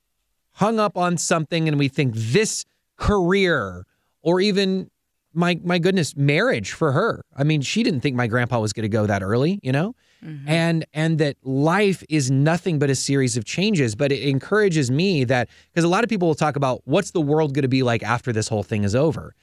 hung 0.52 0.78
up 0.78 0.96
on 0.96 1.16
something 1.16 1.68
and 1.68 1.78
we 1.78 1.88
think 1.88 2.14
this 2.14 2.64
career 2.96 3.84
or 4.22 4.40
even 4.40 4.90
my 5.34 5.60
my 5.64 5.78
goodness, 5.78 6.16
marriage 6.16 6.72
for 6.72 6.92
her. 6.92 7.24
I 7.36 7.44
mean, 7.44 7.60
she 7.60 7.82
didn't 7.82 8.00
think 8.00 8.16
my 8.16 8.26
grandpa 8.26 8.60
was 8.60 8.72
going 8.72 8.84
to 8.84 8.88
go 8.88 9.06
that 9.06 9.22
early, 9.22 9.58
you 9.62 9.72
know? 9.72 9.94
Mm-hmm. 10.24 10.48
And 10.48 10.84
and 10.94 11.18
that 11.18 11.36
life 11.42 12.02
is 12.08 12.30
nothing 12.30 12.78
but 12.78 12.88
a 12.88 12.94
series 12.94 13.36
of 13.36 13.44
changes, 13.44 13.94
but 13.94 14.12
it 14.12 14.22
encourages 14.22 14.90
me 14.90 15.24
that 15.24 15.48
because 15.72 15.84
a 15.84 15.88
lot 15.88 16.04
of 16.04 16.10
people 16.10 16.28
will 16.28 16.34
talk 16.34 16.56
about 16.56 16.82
what's 16.84 17.10
the 17.10 17.20
world 17.20 17.52
going 17.52 17.62
to 17.62 17.68
be 17.68 17.82
like 17.82 18.02
after 18.02 18.32
this 18.32 18.48
whole 18.48 18.62
thing 18.62 18.84
is 18.84 18.94
over. 18.94 19.34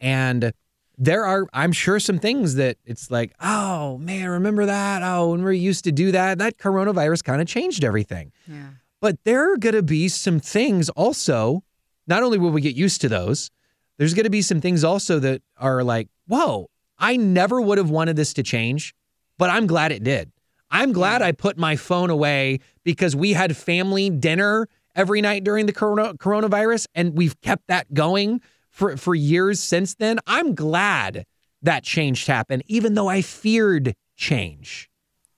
And 0.00 0.52
there 0.98 1.24
are, 1.24 1.46
I'm 1.52 1.72
sure, 1.72 1.98
some 1.98 2.18
things 2.18 2.54
that 2.56 2.76
it's 2.84 3.10
like, 3.10 3.32
oh 3.40 3.98
man, 3.98 4.28
remember 4.28 4.66
that? 4.66 5.02
Oh, 5.02 5.30
when 5.30 5.42
we 5.42 5.58
used 5.58 5.84
to 5.84 5.92
do 5.92 6.12
that, 6.12 6.38
that 6.38 6.58
coronavirus 6.58 7.24
kind 7.24 7.40
of 7.40 7.48
changed 7.48 7.84
everything. 7.84 8.32
yeah. 8.46 8.68
But 9.00 9.18
there 9.24 9.52
are 9.52 9.56
going 9.56 9.74
to 9.74 9.82
be 9.82 10.08
some 10.08 10.38
things 10.38 10.88
also, 10.90 11.64
not 12.06 12.22
only 12.22 12.38
will 12.38 12.52
we 12.52 12.60
get 12.60 12.76
used 12.76 13.00
to 13.00 13.08
those, 13.08 13.50
there's 13.98 14.14
going 14.14 14.24
to 14.24 14.30
be 14.30 14.42
some 14.42 14.60
things 14.60 14.84
also 14.84 15.18
that 15.18 15.42
are 15.56 15.82
like, 15.82 16.08
whoa, 16.28 16.70
I 16.98 17.16
never 17.16 17.60
would 17.60 17.78
have 17.78 17.90
wanted 17.90 18.14
this 18.14 18.32
to 18.34 18.44
change, 18.44 18.94
but 19.38 19.50
I'm 19.50 19.66
glad 19.66 19.90
it 19.90 20.04
did. 20.04 20.30
I'm 20.70 20.92
glad 20.92 21.20
I 21.20 21.32
put 21.32 21.58
my 21.58 21.74
phone 21.74 22.10
away 22.10 22.60
because 22.84 23.16
we 23.16 23.32
had 23.32 23.56
family 23.56 24.08
dinner 24.08 24.68
every 24.94 25.20
night 25.20 25.42
during 25.42 25.66
the 25.66 25.72
corona, 25.72 26.14
coronavirus 26.14 26.86
and 26.94 27.16
we've 27.16 27.38
kept 27.40 27.66
that 27.66 27.92
going 27.92 28.40
for, 28.72 28.96
for 28.96 29.14
years 29.14 29.60
since 29.60 29.94
then. 29.94 30.18
I'm 30.26 30.54
glad 30.56 31.24
that 31.62 31.84
change 31.84 32.26
happened, 32.26 32.64
even 32.66 32.94
though 32.94 33.08
I 33.08 33.22
feared 33.22 33.94
change. 34.16 34.90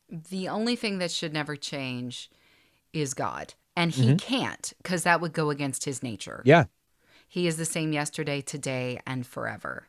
The 0.09 0.49
only 0.49 0.77
thing 0.77 0.99
that 0.99 1.11
should 1.11 1.35
never 1.35 1.57
change 1.57 2.31
is 2.92 3.12
God. 3.12 3.55
And 3.77 3.90
he 3.90 4.07
mm-hmm. 4.07 4.16
can't 4.16 4.73
because 4.83 5.03
that 5.03 5.20
would 5.20 5.33
go 5.33 5.51
against 5.51 5.85
his 5.85 6.03
nature. 6.03 6.42
Yeah. 6.44 6.64
He 7.29 7.47
is 7.49 7.57
the 7.57 7.64
same 7.64 7.92
yesterday, 7.92 8.40
today, 8.40 9.01
and 9.07 9.27
forever. 9.27 9.88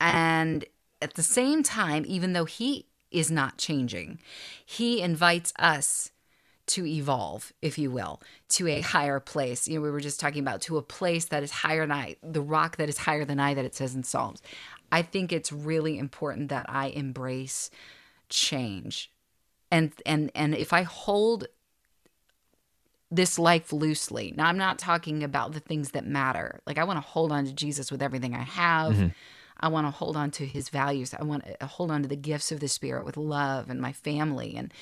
And 0.00 0.64
at 1.00 1.14
the 1.14 1.22
same 1.22 1.62
time, 1.62 2.04
even 2.08 2.32
though 2.32 2.44
he 2.44 2.86
is 3.12 3.30
not 3.30 3.58
changing, 3.58 4.18
he 4.66 5.00
invites 5.00 5.52
us 5.58 6.10
to 6.68 6.86
evolve, 6.86 7.52
if 7.60 7.78
you 7.78 7.90
will, 7.90 8.20
to 8.50 8.68
a 8.68 8.80
higher 8.80 9.20
place. 9.20 9.66
You 9.66 9.76
know, 9.76 9.80
we 9.82 9.90
were 9.90 10.00
just 10.00 10.20
talking 10.20 10.42
about 10.42 10.60
to 10.62 10.76
a 10.76 10.82
place 10.82 11.26
that 11.26 11.42
is 11.42 11.50
higher 11.50 11.82
than 11.82 11.92
I, 11.92 12.16
the 12.22 12.40
rock 12.40 12.76
that 12.76 12.88
is 12.88 12.98
higher 12.98 13.24
than 13.24 13.40
I, 13.40 13.54
that 13.54 13.64
it 13.64 13.74
says 13.74 13.94
in 13.94 14.04
Psalms. 14.04 14.42
I 14.90 15.02
think 15.02 15.32
it's 15.32 15.52
really 15.52 15.98
important 15.98 16.48
that 16.48 16.66
I 16.68 16.88
embrace 16.88 17.70
change. 18.28 19.10
And 19.70 19.92
and 20.06 20.30
and 20.34 20.54
if 20.54 20.72
I 20.72 20.82
hold 20.82 21.46
this 23.10 23.38
life 23.38 23.72
loosely. 23.72 24.34
Now, 24.36 24.48
I'm 24.48 24.58
not 24.58 24.78
talking 24.78 25.24
about 25.24 25.52
the 25.52 25.60
things 25.60 25.92
that 25.92 26.06
matter. 26.06 26.60
Like, 26.66 26.78
I 26.78 26.84
want 26.84 26.98
to 26.98 27.08
hold 27.08 27.32
on 27.32 27.46
to 27.46 27.52
Jesus 27.52 27.90
with 27.90 28.02
everything 28.02 28.34
I 28.34 28.42
have. 28.42 28.92
Mm-hmm. 28.92 29.08
I 29.60 29.68
want 29.68 29.86
to 29.86 29.90
hold 29.90 30.16
on 30.16 30.30
to 30.32 30.46
his 30.46 30.68
values. 30.68 31.14
I 31.18 31.24
want 31.24 31.44
to 31.58 31.66
hold 31.66 31.90
on 31.90 32.02
to 32.02 32.08
the 32.08 32.16
gifts 32.16 32.52
of 32.52 32.60
the 32.60 32.68
Spirit 32.68 33.04
with 33.04 33.16
love 33.16 33.70
and 33.70 33.80
my 33.80 33.92
family 33.92 34.54
and 34.56 34.72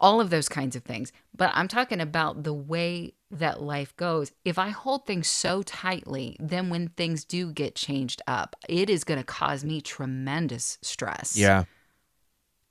all 0.00 0.20
of 0.20 0.30
those 0.30 0.48
kinds 0.48 0.76
of 0.76 0.84
things. 0.84 1.12
But 1.36 1.50
I'm 1.54 1.68
talking 1.68 2.00
about 2.00 2.44
the 2.44 2.54
way 2.54 3.14
that 3.30 3.60
life 3.62 3.94
goes. 3.96 4.32
If 4.44 4.58
I 4.58 4.70
hold 4.70 5.06
things 5.06 5.28
so 5.28 5.62
tightly, 5.62 6.36
then 6.40 6.70
when 6.70 6.88
things 6.88 7.24
do 7.24 7.52
get 7.52 7.74
changed 7.74 8.22
up, 8.26 8.56
it 8.68 8.88
is 8.88 9.04
going 9.04 9.18
to 9.18 9.24
cause 9.24 9.64
me 9.64 9.80
tremendous 9.80 10.78
stress. 10.82 11.36
Yeah. 11.36 11.64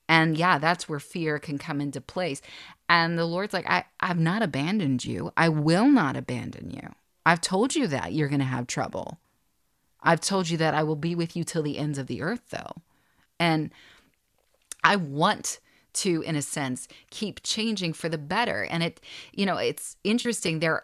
And 0.10 0.38
yeah, 0.38 0.58
that's 0.58 0.88
where 0.88 1.00
fear 1.00 1.38
can 1.38 1.58
come 1.58 1.82
into 1.82 2.00
place. 2.00 2.42
And 2.88 3.18
the 3.18 3.26
Lord's 3.26 3.54
like, 3.54 3.70
I, 3.70 3.84
I've 4.00 4.20
not 4.20 4.42
abandoned 4.42 5.04
you. 5.04 5.32
I 5.36 5.50
will 5.50 5.90
not 5.90 6.16
abandon 6.16 6.72
you. 6.72 6.94
I've 7.26 7.42
told 7.42 7.76
you 7.76 7.88
that 7.88 8.14
you're 8.14 8.30
going 8.30 8.40
to 8.40 8.46
have 8.46 8.68
trouble. 8.68 9.20
I've 10.02 10.22
told 10.22 10.50
you 10.50 10.58
that 10.58 10.74
I 10.74 10.84
will 10.84 10.96
be 10.96 11.14
with 11.14 11.36
you 11.36 11.44
till 11.44 11.64
the 11.64 11.78
ends 11.78 11.98
of 11.98 12.08
the 12.08 12.22
earth, 12.22 12.50
though. 12.52 12.72
And 13.38 13.72
I 14.82 14.96
want 14.96 15.60
to, 15.94 16.22
in 16.22 16.36
a 16.36 16.42
sense, 16.42 16.88
keep 17.10 17.42
changing 17.44 17.94
for 17.94 18.10
the 18.10 18.18
better. 18.18 18.64
And 18.64 18.84
it, 18.84 19.00
you 19.34 19.46
know, 19.46 19.58
it's 19.58 19.98
interesting. 20.04 20.60
There, 20.60 20.84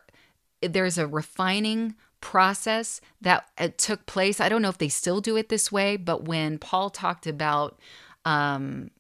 there's 0.62 0.98
a 0.98 1.08
refining 1.08 1.96
process 2.22 3.02
that 3.22 3.46
uh, 3.58 3.70
took 3.78 4.06
place. 4.06 4.40
I 4.40 4.50
don't 4.50 4.62
know 4.62 4.70
if 4.70 4.78
they 4.78 4.90
still 4.90 5.22
do 5.22 5.36
it 5.36 5.50
this 5.50 5.72
way, 5.72 5.98
but 5.98 6.24
when 6.24 6.58
Paul 6.58 6.90
talked 6.90 7.28
about 7.28 7.80
um, 8.26 8.92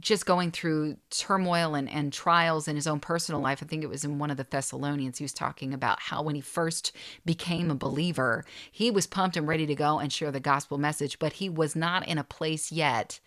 just 0.00 0.26
going 0.26 0.50
through 0.50 0.96
turmoil 1.10 1.74
and, 1.74 1.88
and 1.88 2.12
trials 2.12 2.66
in 2.66 2.74
his 2.74 2.86
own 2.86 2.98
personal 2.98 3.40
life. 3.40 3.60
I 3.62 3.66
think 3.66 3.84
it 3.84 3.88
was 3.88 4.04
in 4.04 4.18
one 4.18 4.30
of 4.30 4.36
the 4.36 4.44
Thessalonians. 4.44 5.18
He 5.18 5.24
was 5.24 5.32
talking 5.32 5.72
about 5.72 6.00
how 6.00 6.22
when 6.22 6.34
he 6.34 6.40
first 6.40 6.92
became 7.24 7.70
a 7.70 7.76
believer, 7.76 8.44
he 8.72 8.90
was 8.90 9.06
pumped 9.06 9.36
and 9.36 9.46
ready 9.46 9.66
to 9.66 9.74
go 9.74 10.00
and 10.00 10.12
share 10.12 10.32
the 10.32 10.40
gospel 10.40 10.78
message, 10.78 11.18
but 11.18 11.34
he 11.34 11.48
was 11.48 11.76
not 11.76 12.06
in 12.08 12.18
a 12.18 12.24
place 12.24 12.72
yet 12.72 13.20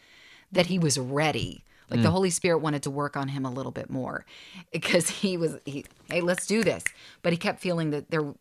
that 0.51 0.65
he 0.65 0.77
was 0.77 0.99
ready. 0.99 1.63
Like 1.89 2.01
the 2.01 2.09
mm. 2.09 2.11
Holy 2.11 2.29
Spirit 2.29 2.57
wanted 2.57 2.83
to 2.83 2.91
work 2.91 3.15
on 3.15 3.29
him 3.29 3.45
a 3.45 3.51
little 3.51 3.71
bit 3.71 3.89
more 3.89 4.25
because 4.71 5.09
he 5.09 5.37
was, 5.37 5.57
he, 5.65 5.85
hey, 6.09 6.21
let's 6.21 6.45
do 6.45 6.63
this. 6.63 6.83
But 7.21 7.33
he 7.33 7.37
kept 7.37 7.61
feeling 7.61 7.91
that 7.91 8.11
there, 8.11 8.33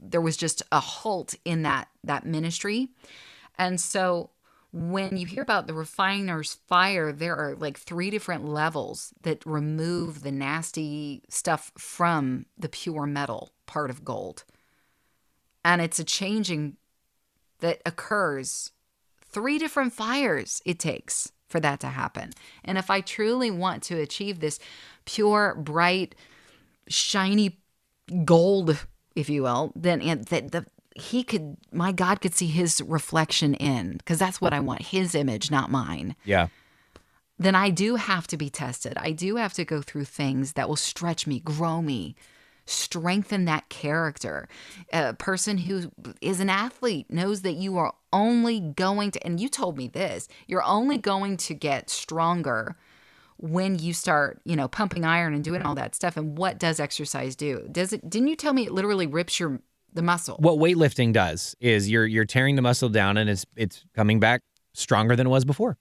there 0.00 0.20
was 0.20 0.36
just 0.36 0.62
a 0.72 0.80
halt 0.80 1.34
in 1.44 1.62
that 1.62 1.88
that 2.04 2.24
ministry, 2.24 2.88
and 3.58 3.80
so 3.80 4.30
when 4.72 5.16
you 5.16 5.26
hear 5.26 5.42
about 5.42 5.66
the 5.66 5.74
refiner's 5.74 6.58
fire, 6.66 7.10
there 7.12 7.34
are 7.36 7.54
like 7.54 7.78
three 7.78 8.10
different 8.10 8.46
levels 8.46 9.14
that 9.22 9.44
remove 9.46 10.22
the 10.22 10.32
nasty 10.32 11.22
stuff 11.28 11.72
from 11.78 12.44
the 12.58 12.68
pure 12.68 13.06
metal 13.06 13.50
part 13.64 13.88
of 13.88 14.04
gold. 14.04 14.44
And 15.64 15.80
it's 15.80 15.98
a 15.98 16.04
changing 16.04 16.76
that 17.60 17.80
occurs. 17.86 18.72
Three 19.24 19.58
different 19.58 19.92
fires 19.92 20.62
it 20.64 20.78
takes 20.78 21.32
for 21.48 21.60
that 21.60 21.80
to 21.80 21.88
happen. 21.88 22.30
And 22.64 22.78
if 22.78 22.90
I 22.90 23.00
truly 23.00 23.50
want 23.50 23.82
to 23.84 24.00
achieve 24.00 24.40
this 24.40 24.58
pure, 25.04 25.54
bright, 25.54 26.14
shiny 26.88 27.58
gold, 28.24 28.84
if 29.14 29.28
you 29.28 29.42
will, 29.42 29.72
then 29.74 30.00
that 30.28 30.52
the 30.52 30.66
he 30.98 31.22
could 31.22 31.58
my 31.70 31.92
god 31.92 32.22
could 32.22 32.34
see 32.34 32.46
his 32.46 32.80
reflection 32.80 33.52
in 33.56 33.98
because 33.98 34.18
that's 34.18 34.40
what 34.40 34.54
i 34.54 34.60
want 34.60 34.80
his 34.80 35.14
image 35.14 35.50
not 35.50 35.70
mine 35.70 36.16
Yeah. 36.24 36.48
then 37.38 37.54
i 37.54 37.68
do 37.68 37.96
have 37.96 38.26
to 38.28 38.36
be 38.38 38.48
tested 38.48 38.94
i 38.96 39.10
do 39.12 39.36
have 39.36 39.52
to 39.54 39.64
go 39.66 39.82
through 39.82 40.06
things 40.06 40.54
that 40.54 40.70
will 40.70 40.74
stretch 40.76 41.26
me 41.26 41.38
grow 41.38 41.82
me 41.82 42.14
strengthen 42.66 43.44
that 43.46 43.68
character. 43.68 44.48
A 44.92 45.14
person 45.14 45.58
who 45.58 45.90
is 46.20 46.40
an 46.40 46.50
athlete 46.50 47.10
knows 47.10 47.42
that 47.42 47.54
you 47.54 47.78
are 47.78 47.94
only 48.12 48.60
going 48.60 49.10
to 49.12 49.24
and 49.24 49.40
you 49.40 49.48
told 49.48 49.76
me 49.76 49.88
this 49.88 50.28
you're 50.46 50.64
only 50.64 50.96
going 50.96 51.36
to 51.36 51.54
get 51.54 51.90
stronger 51.90 52.76
when 53.38 53.78
you 53.78 53.92
start 53.92 54.40
you 54.44 54.56
know 54.56 54.68
pumping 54.68 55.04
iron 55.04 55.34
and 55.34 55.44
doing 55.44 55.62
all 55.62 55.74
that 55.74 55.94
stuff. 55.94 56.16
And 56.16 56.36
what 56.36 56.58
does 56.58 56.80
exercise 56.80 57.36
do? 57.36 57.66
Does 57.70 57.92
it 57.92 58.08
didn't 58.08 58.28
you 58.28 58.36
tell 58.36 58.52
me 58.52 58.66
it 58.66 58.72
literally 58.72 59.06
rips 59.06 59.38
your 59.38 59.60
the 59.92 60.02
muscle? 60.02 60.36
What 60.38 60.58
weightlifting 60.58 61.12
does 61.12 61.54
is 61.60 61.90
you're 61.90 62.06
you're 62.06 62.24
tearing 62.24 62.56
the 62.56 62.62
muscle 62.62 62.88
down 62.88 63.16
and 63.16 63.30
it's 63.30 63.46
it's 63.56 63.84
coming 63.94 64.20
back 64.20 64.42
stronger 64.74 65.16
than 65.16 65.26
it 65.26 65.30
was 65.30 65.44
before. 65.44 65.78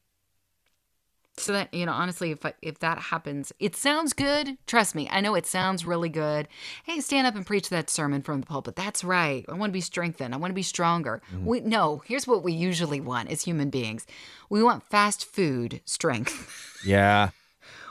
So 1.37 1.51
that 1.51 1.73
you 1.73 1.85
know, 1.85 1.91
honestly, 1.91 2.31
if 2.31 2.45
I, 2.45 2.53
if 2.61 2.79
that 2.79 2.97
happens, 2.97 3.51
it 3.59 3.75
sounds 3.75 4.13
good. 4.13 4.57
Trust 4.67 4.95
me, 4.95 5.09
I 5.11 5.19
know 5.19 5.35
it 5.35 5.45
sounds 5.45 5.85
really 5.85 6.07
good. 6.07 6.47
Hey, 6.85 7.01
stand 7.01 7.27
up 7.27 7.35
and 7.35 7.45
preach 7.45 7.67
that 7.69 7.89
sermon 7.89 8.21
from 8.21 8.39
the 8.39 8.47
pulpit. 8.47 8.77
That's 8.77 9.03
right. 9.03 9.43
I 9.49 9.53
want 9.53 9.69
to 9.69 9.73
be 9.73 9.81
strengthened. 9.81 10.33
I 10.33 10.37
want 10.37 10.51
to 10.51 10.55
be 10.55 10.63
stronger. 10.63 11.21
Mm-hmm. 11.33 11.45
We 11.45 11.59
no. 11.59 12.01
Here's 12.05 12.25
what 12.25 12.43
we 12.43 12.53
usually 12.53 13.01
want 13.01 13.29
as 13.29 13.41
human 13.41 13.69
beings. 13.69 14.07
We 14.49 14.63
want 14.63 14.83
fast 14.89 15.25
food 15.25 15.81
strength. 15.85 16.71
Yeah. 16.85 17.31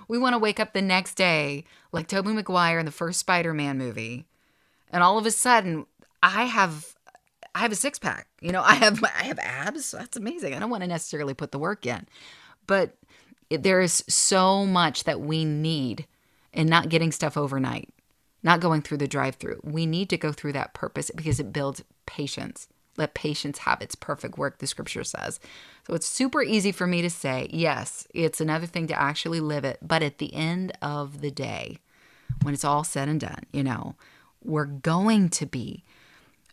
we 0.06 0.18
want 0.18 0.34
to 0.34 0.38
wake 0.38 0.60
up 0.60 0.72
the 0.72 0.80
next 0.80 1.16
day 1.16 1.64
like 1.90 2.06
Tobey 2.06 2.32
Maguire 2.32 2.78
in 2.78 2.86
the 2.86 2.92
first 2.92 3.18
Spider-Man 3.18 3.76
movie, 3.76 4.24
and 4.92 5.02
all 5.02 5.18
of 5.18 5.26
a 5.26 5.32
sudden, 5.32 5.86
I 6.22 6.44
have. 6.44 6.94
I 7.56 7.60
have 7.60 7.72
a 7.72 7.76
six 7.76 7.98
pack. 7.98 8.28
You 8.40 8.52
know, 8.52 8.62
I 8.62 8.74
have 8.74 9.02
I 9.02 9.24
have 9.24 9.38
abs. 9.40 9.90
That's 9.90 10.16
amazing. 10.16 10.54
I 10.54 10.58
don't 10.60 10.70
want 10.70 10.82
to 10.84 10.88
necessarily 10.88 11.34
put 11.34 11.50
the 11.52 11.58
work 11.58 11.86
in, 11.86 12.06
but 12.68 12.96
there 13.50 13.80
is 13.80 14.04
so 14.08 14.66
much 14.66 15.04
that 15.04 15.20
we 15.20 15.44
need 15.44 16.06
in 16.52 16.66
not 16.66 16.88
getting 16.88 17.12
stuff 17.12 17.36
overnight, 17.36 17.88
not 18.42 18.60
going 18.60 18.82
through 18.82 18.98
the 18.98 19.08
drive 19.08 19.36
through. 19.36 19.60
We 19.62 19.86
need 19.86 20.08
to 20.10 20.16
go 20.16 20.32
through 20.32 20.52
that 20.52 20.74
purpose 20.74 21.10
because 21.14 21.40
it 21.40 21.52
builds 21.52 21.82
patience. 22.06 22.68
Let 22.96 23.14
patience 23.14 23.58
have 23.58 23.82
its 23.82 23.96
perfect 23.96 24.38
work, 24.38 24.58
the 24.58 24.66
scripture 24.66 25.02
says. 25.02 25.40
So 25.86 25.94
it's 25.94 26.06
super 26.06 26.42
easy 26.42 26.70
for 26.70 26.86
me 26.86 27.02
to 27.02 27.10
say, 27.10 27.48
yes, 27.50 28.06
it's 28.14 28.40
another 28.40 28.66
thing 28.66 28.86
to 28.86 29.00
actually 29.00 29.40
live 29.40 29.64
it. 29.64 29.78
But 29.82 30.02
at 30.02 30.18
the 30.18 30.32
end 30.32 30.72
of 30.80 31.20
the 31.20 31.32
day, 31.32 31.78
when 32.42 32.54
it's 32.54 32.64
all 32.64 32.84
said 32.84 33.08
and 33.08 33.20
done, 33.20 33.44
you 33.52 33.64
know, 33.64 33.96
we're 34.42 34.64
going 34.64 35.28
to 35.30 35.46
be 35.46 35.82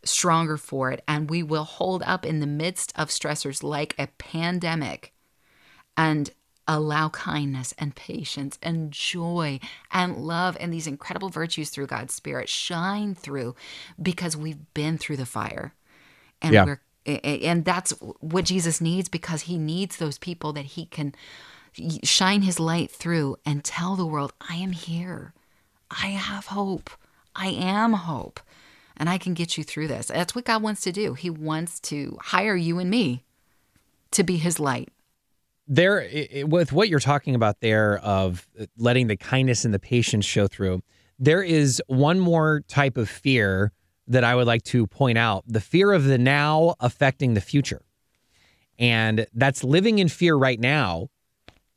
stronger 0.04 0.58
for 0.58 0.92
it 0.92 1.04
and 1.08 1.30
we 1.30 1.44
will 1.44 1.64
hold 1.64 2.02
up 2.04 2.26
in 2.26 2.40
the 2.40 2.48
midst 2.48 2.92
of 2.98 3.10
stressors 3.10 3.62
like 3.62 3.94
a 4.00 4.08
pandemic 4.18 5.14
and 5.96 6.32
allow 6.68 7.10
kindness 7.10 7.74
and 7.78 7.96
patience 7.96 8.58
and 8.62 8.92
joy 8.92 9.60
and 9.92 10.18
love 10.18 10.56
and 10.60 10.72
these 10.72 10.88
incredible 10.88 11.30
virtues 11.30 11.70
through 11.70 11.88
God's 11.88 12.14
Spirit 12.14 12.50
shine 12.50 13.16
through 13.16 13.56
because 14.02 14.38
we've 14.38 14.74
been 14.74 14.98
through 14.98 15.18
the 15.18 15.26
fire. 15.26 15.74
And 16.42 16.54
Yeah. 16.54 16.66
we're 16.66 16.82
and 17.04 17.66
that's 17.66 17.92
what 18.20 18.46
Jesus 18.46 18.80
needs 18.80 19.10
because 19.10 19.42
he 19.42 19.58
needs 19.58 19.98
those 19.98 20.20
people 20.20 20.54
that 20.54 20.66
he 20.66 20.86
can 20.86 21.16
shine 22.04 22.44
his 22.44 22.60
light 22.60 22.92
through 22.92 23.38
and 23.44 23.64
tell 23.64 23.96
the 23.96 24.06
world, 24.06 24.34
I 24.48 24.56
am 24.58 24.72
here. 24.72 25.34
I 25.90 26.10
have 26.10 26.48
hope. 26.48 26.92
I 27.36 27.48
am 27.48 27.94
hope. 27.94 28.40
And 28.96 29.10
I 29.10 29.18
can 29.18 29.34
get 29.34 29.58
you 29.58 29.64
through 29.64 29.88
this. 29.88 30.08
That's 30.08 30.36
what 30.36 30.46
God 30.46 30.62
wants 30.62 30.82
to 30.82 30.92
do. 30.92 31.16
He 31.16 31.30
wants 31.30 31.80
to 31.82 32.20
hire 32.22 32.56
you 32.56 32.78
and 32.78 32.90
me 32.90 33.24
to 34.12 34.24
be 34.24 34.38
his 34.38 34.60
light. 34.60 34.90
There 35.74 36.02
i- 36.02 36.28
i- 36.40 36.44
with 36.44 36.72
what 36.74 36.90
you're 36.90 37.00
talking 37.00 37.34
about 37.34 37.62
there 37.62 37.98
of 38.00 38.48
uh, 38.60 38.66
letting 38.78 39.08
the 39.08 39.16
kindness 39.18 39.64
and 39.66 39.74
the 39.74 39.80
patience 39.80 40.26
show 40.26 40.48
through 40.48 40.82
there 41.18 41.42
is 41.44 41.82
one 41.88 42.20
more 42.20 42.62
type 42.68 42.98
of 42.98 43.08
fear 43.10 43.72
that 44.08 44.24
I 44.24 44.36
would 44.36 44.48
like 44.48 44.64
to 44.64 44.86
point 44.88 45.18
out 45.18 45.44
the 45.48 45.62
fear 45.62 45.94
of 45.94 46.04
the 46.06 46.18
now 46.18 46.74
affecting 46.80 47.36
the 47.36 47.42
future. 47.42 47.82
And 48.80 49.28
that's 49.34 49.64
living 49.64 50.00
in 50.00 50.10
fear 50.10 50.36
right 50.36 50.60
now 50.60 51.10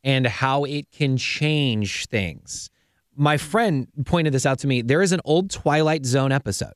and 0.03 0.25
how 0.25 0.63
it 0.63 0.91
can 0.91 1.15
change 1.17 2.07
things. 2.07 2.71
My 3.15 3.37
friend 3.37 3.87
pointed 4.05 4.33
this 4.33 4.45
out 4.47 4.57
to 4.59 4.67
me. 4.67 4.81
There 4.81 5.03
is 5.03 5.11
an 5.11 5.21
old 5.23 5.51
Twilight 5.51 6.05
Zone 6.05 6.31
episode 6.31 6.73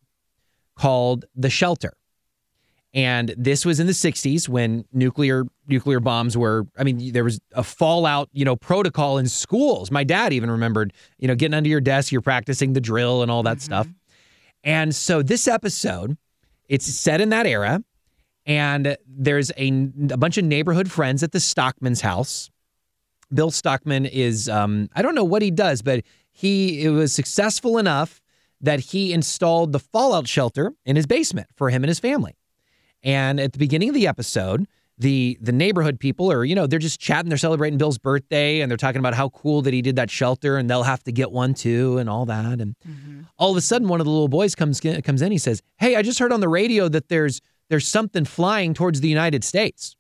called 0.75 1.25
The 1.35 1.49
Shelter. 1.49 1.93
And 2.93 3.35
this 3.37 3.65
was 3.65 3.79
in 3.79 3.85
the 3.85 3.93
60s 3.93 4.49
when 4.49 4.83
nuclear 4.91 5.45
nuclear 5.67 5.99
bombs 5.99 6.35
were 6.35 6.65
I 6.77 6.83
mean 6.83 7.11
there 7.13 7.23
was 7.23 7.39
a 7.53 7.63
fallout, 7.63 8.29
you 8.33 8.45
know, 8.45 8.55
protocol 8.55 9.19
in 9.19 9.27
schools. 9.27 9.91
My 9.91 10.03
dad 10.03 10.33
even 10.33 10.49
remembered, 10.49 10.93
you 11.19 11.27
know, 11.27 11.35
getting 11.35 11.53
under 11.53 11.69
your 11.69 11.81
desk, 11.81 12.11
you're 12.11 12.21
practicing 12.21 12.73
the 12.73 12.81
drill 12.81 13.21
and 13.21 13.29
all 13.29 13.43
that 13.43 13.57
mm-hmm. 13.57 13.65
stuff. 13.65 13.87
And 14.63 14.95
so 14.95 15.21
this 15.21 15.47
episode, 15.47 16.17
it's 16.67 16.85
set 16.85 17.21
in 17.21 17.29
that 17.29 17.45
era 17.45 17.83
and 18.49 18.97
there's 19.07 19.51
a, 19.57 19.67
a 20.09 20.17
bunch 20.17 20.39
of 20.39 20.43
neighborhood 20.43 20.91
friends 20.91 21.21
at 21.21 21.31
the 21.31 21.39
Stockman's 21.39 22.01
house. 22.01 22.49
Bill 23.31 23.51
Stockman 23.51 24.07
is 24.07 24.49
um, 24.49 24.89
I 24.95 25.03
don't 25.03 25.13
know 25.13 25.23
what 25.23 25.43
he 25.43 25.51
does, 25.51 25.83
but 25.83 26.03
he 26.31 26.83
it 26.83 26.89
was 26.89 27.13
successful 27.13 27.77
enough 27.77 28.21
that 28.61 28.79
he 28.79 29.13
installed 29.13 29.71
the 29.71 29.79
fallout 29.79 30.27
shelter 30.27 30.73
in 30.83 30.95
his 30.95 31.05
basement 31.05 31.47
for 31.55 31.69
him 31.69 31.83
and 31.83 31.89
his 31.89 31.99
family. 31.99 32.38
And 33.03 33.39
at 33.39 33.53
the 33.53 33.59
beginning 33.59 33.89
of 33.89 33.95
the 33.95 34.07
episode, 34.07 34.67
the 34.97 35.37
the 35.41 35.53
neighborhood 35.53 35.99
people 35.99 36.31
are, 36.31 36.43
you 36.43 36.53
know, 36.53 36.67
they're 36.67 36.77
just 36.77 36.99
chatting, 36.99 37.29
they're 37.29 37.37
celebrating 37.37 37.77
Bill's 37.77 37.97
birthday 37.97 38.59
and 38.59 38.69
they're 38.69 38.77
talking 38.77 38.99
about 38.99 39.13
how 39.13 39.29
cool 39.29 39.61
that 39.61 39.73
he 39.73 39.81
did 39.81 39.95
that 39.95 40.11
shelter 40.11 40.57
and 40.57 40.69
they'll 40.69 40.83
have 40.83 41.03
to 41.05 41.11
get 41.11 41.31
one 41.31 41.53
too 41.53 41.97
and 41.97 42.09
all 42.09 42.25
that. 42.25 42.59
And 42.59 42.75
mm-hmm. 42.87 43.21
all 43.37 43.51
of 43.51 43.57
a 43.57 43.61
sudden 43.61 43.87
one 43.87 44.01
of 44.01 44.05
the 44.05 44.11
little 44.11 44.27
boys 44.27 44.55
comes 44.55 44.81
comes 44.81 45.21
in, 45.21 45.31
he 45.31 45.37
says, 45.37 45.61
"Hey, 45.77 45.95
I 45.95 46.01
just 46.01 46.19
heard 46.19 46.33
on 46.33 46.41
the 46.41 46.49
radio 46.49 46.89
that 46.89 47.07
there's 47.07 47.41
there's 47.69 47.87
something 47.87 48.25
flying 48.25 48.73
towards 48.73 48.99
the 48.99 49.09
United 49.09 49.43
States." 49.43 49.95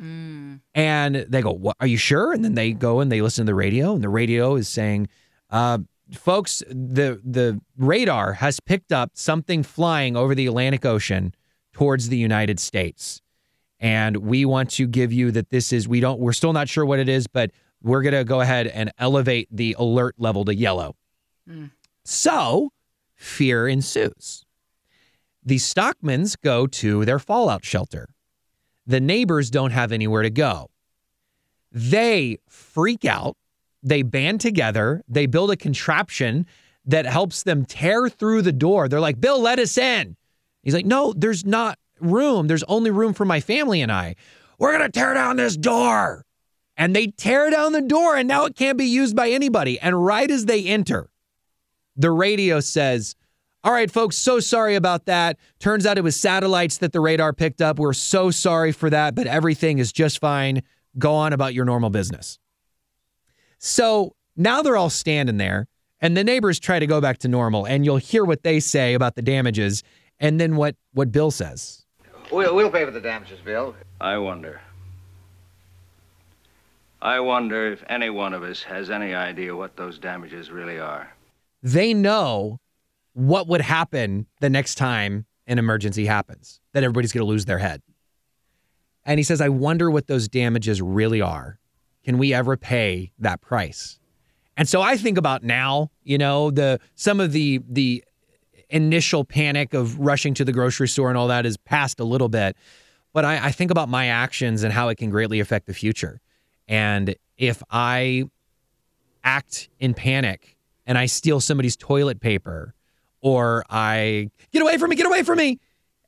Mm. 0.00 0.60
And 0.74 1.16
they 1.16 1.42
go, 1.42 1.52
"What? 1.52 1.76
Are 1.80 1.86
you 1.86 1.98
sure?" 1.98 2.32
And 2.32 2.42
then 2.42 2.54
they 2.54 2.72
go 2.72 3.00
and 3.00 3.12
they 3.12 3.20
listen 3.20 3.44
to 3.44 3.50
the 3.50 3.54
radio 3.54 3.92
and 3.94 4.02
the 4.02 4.08
radio 4.08 4.56
is 4.56 4.68
saying, 4.68 5.08
uh, 5.50 5.78
folks, 6.14 6.62
the 6.68 7.20
the 7.24 7.60
radar 7.76 8.34
has 8.34 8.60
picked 8.60 8.92
up 8.92 9.10
something 9.14 9.62
flying 9.62 10.16
over 10.16 10.34
the 10.34 10.46
Atlantic 10.46 10.84
Ocean 10.84 11.34
towards 11.72 12.08
the 12.08 12.16
United 12.16 12.60
States. 12.60 13.20
And 13.78 14.18
we 14.18 14.44
want 14.44 14.70
to 14.72 14.86
give 14.86 15.12
you 15.12 15.30
that 15.30 15.50
this 15.50 15.72
is, 15.72 15.88
we 15.88 16.00
don't, 16.00 16.20
we're 16.20 16.32
still 16.32 16.52
not 16.52 16.68
sure 16.68 16.84
what 16.84 16.98
it 16.98 17.08
is, 17.08 17.26
but 17.26 17.50
we're 17.82 18.02
going 18.02 18.14
to 18.14 18.24
go 18.24 18.40
ahead 18.40 18.66
and 18.66 18.90
elevate 18.98 19.48
the 19.50 19.74
alert 19.78 20.14
level 20.18 20.44
to 20.44 20.54
yellow. 20.54 20.96
Mm. 21.48 21.70
So 22.04 22.72
fear 23.14 23.66
ensues. 23.66 24.44
The 25.42 25.56
Stockmans 25.56 26.36
go 26.42 26.66
to 26.66 27.04
their 27.06 27.18
fallout 27.18 27.64
shelter. 27.64 28.08
The 28.86 29.00
neighbors 29.00 29.50
don't 29.50 29.70
have 29.70 29.92
anywhere 29.92 30.22
to 30.22 30.30
go. 30.30 30.68
They 31.72 32.38
freak 32.48 33.04
out. 33.04 33.36
They 33.82 34.02
band 34.02 34.40
together. 34.40 35.02
They 35.08 35.26
build 35.26 35.50
a 35.50 35.56
contraption 35.56 36.46
that 36.84 37.06
helps 37.06 37.42
them 37.42 37.64
tear 37.64 38.08
through 38.08 38.42
the 38.42 38.52
door. 38.52 38.88
They're 38.88 39.00
like, 39.00 39.20
Bill, 39.20 39.40
let 39.40 39.58
us 39.58 39.78
in. 39.78 40.16
He's 40.62 40.74
like, 40.74 40.86
no, 40.86 41.12
there's 41.16 41.44
not 41.44 41.78
room. 42.00 42.46
There's 42.46 42.62
only 42.64 42.90
room 42.90 43.14
for 43.14 43.24
my 43.24 43.40
family 43.40 43.80
and 43.80 43.90
I. 43.90 44.16
We're 44.58 44.76
going 44.76 44.90
to 44.90 44.92
tear 44.92 45.14
down 45.14 45.36
this 45.36 45.56
door. 45.56 46.24
And 46.76 46.96
they 46.96 47.08
tear 47.08 47.50
down 47.50 47.72
the 47.72 47.82
door, 47.82 48.16
and 48.16 48.26
now 48.26 48.46
it 48.46 48.56
can't 48.56 48.78
be 48.78 48.86
used 48.86 49.14
by 49.14 49.28
anybody. 49.28 49.78
And 49.78 50.02
right 50.02 50.30
as 50.30 50.46
they 50.46 50.64
enter, 50.64 51.10
the 51.94 52.10
radio 52.10 52.60
says, 52.60 53.14
All 53.62 53.72
right, 53.72 53.90
folks, 53.90 54.16
so 54.16 54.40
sorry 54.40 54.76
about 54.76 55.04
that. 55.04 55.36
Turns 55.58 55.84
out 55.84 55.98
it 55.98 56.04
was 56.04 56.16
satellites 56.16 56.78
that 56.78 56.92
the 56.92 57.00
radar 57.00 57.34
picked 57.34 57.60
up. 57.60 57.78
We're 57.78 57.92
so 57.92 58.30
sorry 58.30 58.72
for 58.72 58.88
that, 58.88 59.14
but 59.14 59.26
everything 59.26 59.78
is 59.78 59.92
just 59.92 60.20
fine. 60.20 60.62
Go 60.98 61.12
on 61.12 61.34
about 61.34 61.52
your 61.52 61.66
normal 61.66 61.90
business. 61.90 62.38
So 63.58 64.14
now 64.34 64.62
they're 64.62 64.78
all 64.78 64.88
standing 64.88 65.36
there, 65.36 65.68
and 66.00 66.16
the 66.16 66.24
neighbors 66.24 66.58
try 66.58 66.78
to 66.78 66.86
go 66.86 66.98
back 67.02 67.18
to 67.18 67.28
normal, 67.28 67.66
and 67.66 67.84
you'll 67.84 67.98
hear 67.98 68.24
what 68.24 68.42
they 68.42 68.58
say 68.58 68.94
about 68.94 69.16
the 69.16 69.22
damages 69.22 69.82
and 70.20 70.38
then 70.40 70.56
what, 70.56 70.76
what 70.92 71.10
Bill 71.10 71.30
says. 71.30 71.84
We'll, 72.30 72.54
we'll 72.54 72.70
pay 72.70 72.84
for 72.84 72.90
the 72.90 73.00
damages, 73.00 73.40
Bill. 73.40 73.74
I 74.00 74.18
wonder. 74.18 74.60
I 77.02 77.18
wonder 77.20 77.72
if 77.72 77.82
any 77.88 78.10
one 78.10 78.34
of 78.34 78.42
us 78.42 78.62
has 78.64 78.90
any 78.90 79.14
idea 79.14 79.56
what 79.56 79.76
those 79.76 79.98
damages 79.98 80.50
really 80.50 80.78
are. 80.78 81.14
They 81.62 81.94
know 81.94 82.60
what 83.14 83.48
would 83.48 83.62
happen 83.62 84.26
the 84.40 84.50
next 84.50 84.76
time 84.76 85.26
an 85.46 85.58
emergency 85.58 86.06
happens, 86.06 86.60
that 86.72 86.84
everybody's 86.84 87.12
going 87.12 87.24
to 87.24 87.28
lose 87.28 87.46
their 87.46 87.58
head. 87.58 87.82
And 89.04 89.18
he 89.18 89.24
says, 89.24 89.40
I 89.40 89.48
wonder 89.48 89.90
what 89.90 90.06
those 90.06 90.28
damages 90.28 90.80
really 90.80 91.20
are. 91.20 91.58
Can 92.04 92.18
we 92.18 92.32
ever 92.32 92.56
pay 92.56 93.12
that 93.18 93.40
price? 93.40 93.98
And 94.56 94.68
so 94.68 94.82
I 94.82 94.96
think 94.96 95.16
about 95.18 95.42
now, 95.42 95.90
you 96.04 96.18
know, 96.18 96.50
the 96.50 96.80
some 96.94 97.18
of 97.18 97.32
the 97.32 97.60
the 97.68 98.04
initial 98.70 99.24
panic 99.24 99.74
of 99.74 99.98
rushing 99.98 100.34
to 100.34 100.44
the 100.44 100.52
grocery 100.52 100.88
store 100.88 101.08
and 101.08 101.18
all 101.18 101.28
that 101.28 101.46
is 101.46 101.56
past 101.56 102.00
a 102.00 102.04
little 102.04 102.28
bit. 102.28 102.56
But 103.12 103.24
I, 103.24 103.46
I 103.46 103.52
think 103.52 103.70
about 103.70 103.88
my 103.88 104.06
actions 104.06 104.62
and 104.62 104.72
how 104.72 104.88
it 104.88 104.96
can 104.96 105.10
greatly 105.10 105.40
affect 105.40 105.66
the 105.66 105.74
future. 105.74 106.20
And 106.68 107.14
if 107.36 107.62
I 107.70 108.24
act 109.24 109.68
in 109.78 109.94
panic 109.94 110.56
and 110.86 110.96
I 110.96 111.06
steal 111.06 111.40
somebody's 111.40 111.76
toilet 111.76 112.20
paper 112.20 112.74
or 113.20 113.64
I 113.68 114.30
get 114.52 114.62
away 114.62 114.78
from 114.78 114.90
me, 114.90 114.96
get 114.96 115.06
away 115.06 115.22
from 115.22 115.38
me, 115.38 115.58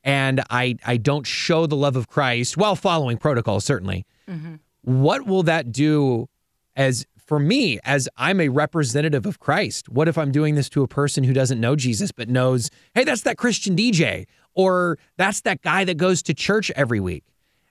and 0.05 0.43
I, 0.51 0.77
I 0.87 0.97
don't 0.97 1.27
show 1.27 1.67
the 1.67 1.77
love 1.77 1.97
of 1.97 2.09
Christ 2.09 2.57
while 2.57 2.75
following 2.75 3.19
protocol, 3.19 3.61
certainly, 3.61 4.07
mm-hmm. 4.29 4.57
what 4.83 5.27
will 5.27 5.43
that 5.45 5.73
do 5.73 6.29
as 6.75 7.07
for 7.33 7.39
me, 7.39 7.79
as 7.83 8.11
I'm 8.19 8.43
a 8.43 8.51
representative 8.51 9.25
of 9.25 9.39
Christ, 9.41 9.89
what 9.89 10.07
if 10.07 10.19
I'm 10.19 10.33
doing 10.33 10.55
this 10.55 10.69
to 10.69 10.83
a 10.83 10.87
person 10.87 11.25
who 11.25 11.33
doesn't 11.33 11.59
know 11.59 11.75
Jesus 11.75 12.13
but 12.13 12.29
knows, 12.29 12.69
hey, 12.95 13.05
that's 13.05 13.23
that 13.23 13.39
Christian 13.39 13.75
DJ, 13.75 14.27
or 14.53 14.99
that's 15.17 15.41
that 15.41 15.63
guy 15.63 15.85
that 15.85 15.97
goes 15.97 16.23
to 16.25 16.35
church 16.35 16.71
every 16.77 17.01
week? 17.01 17.25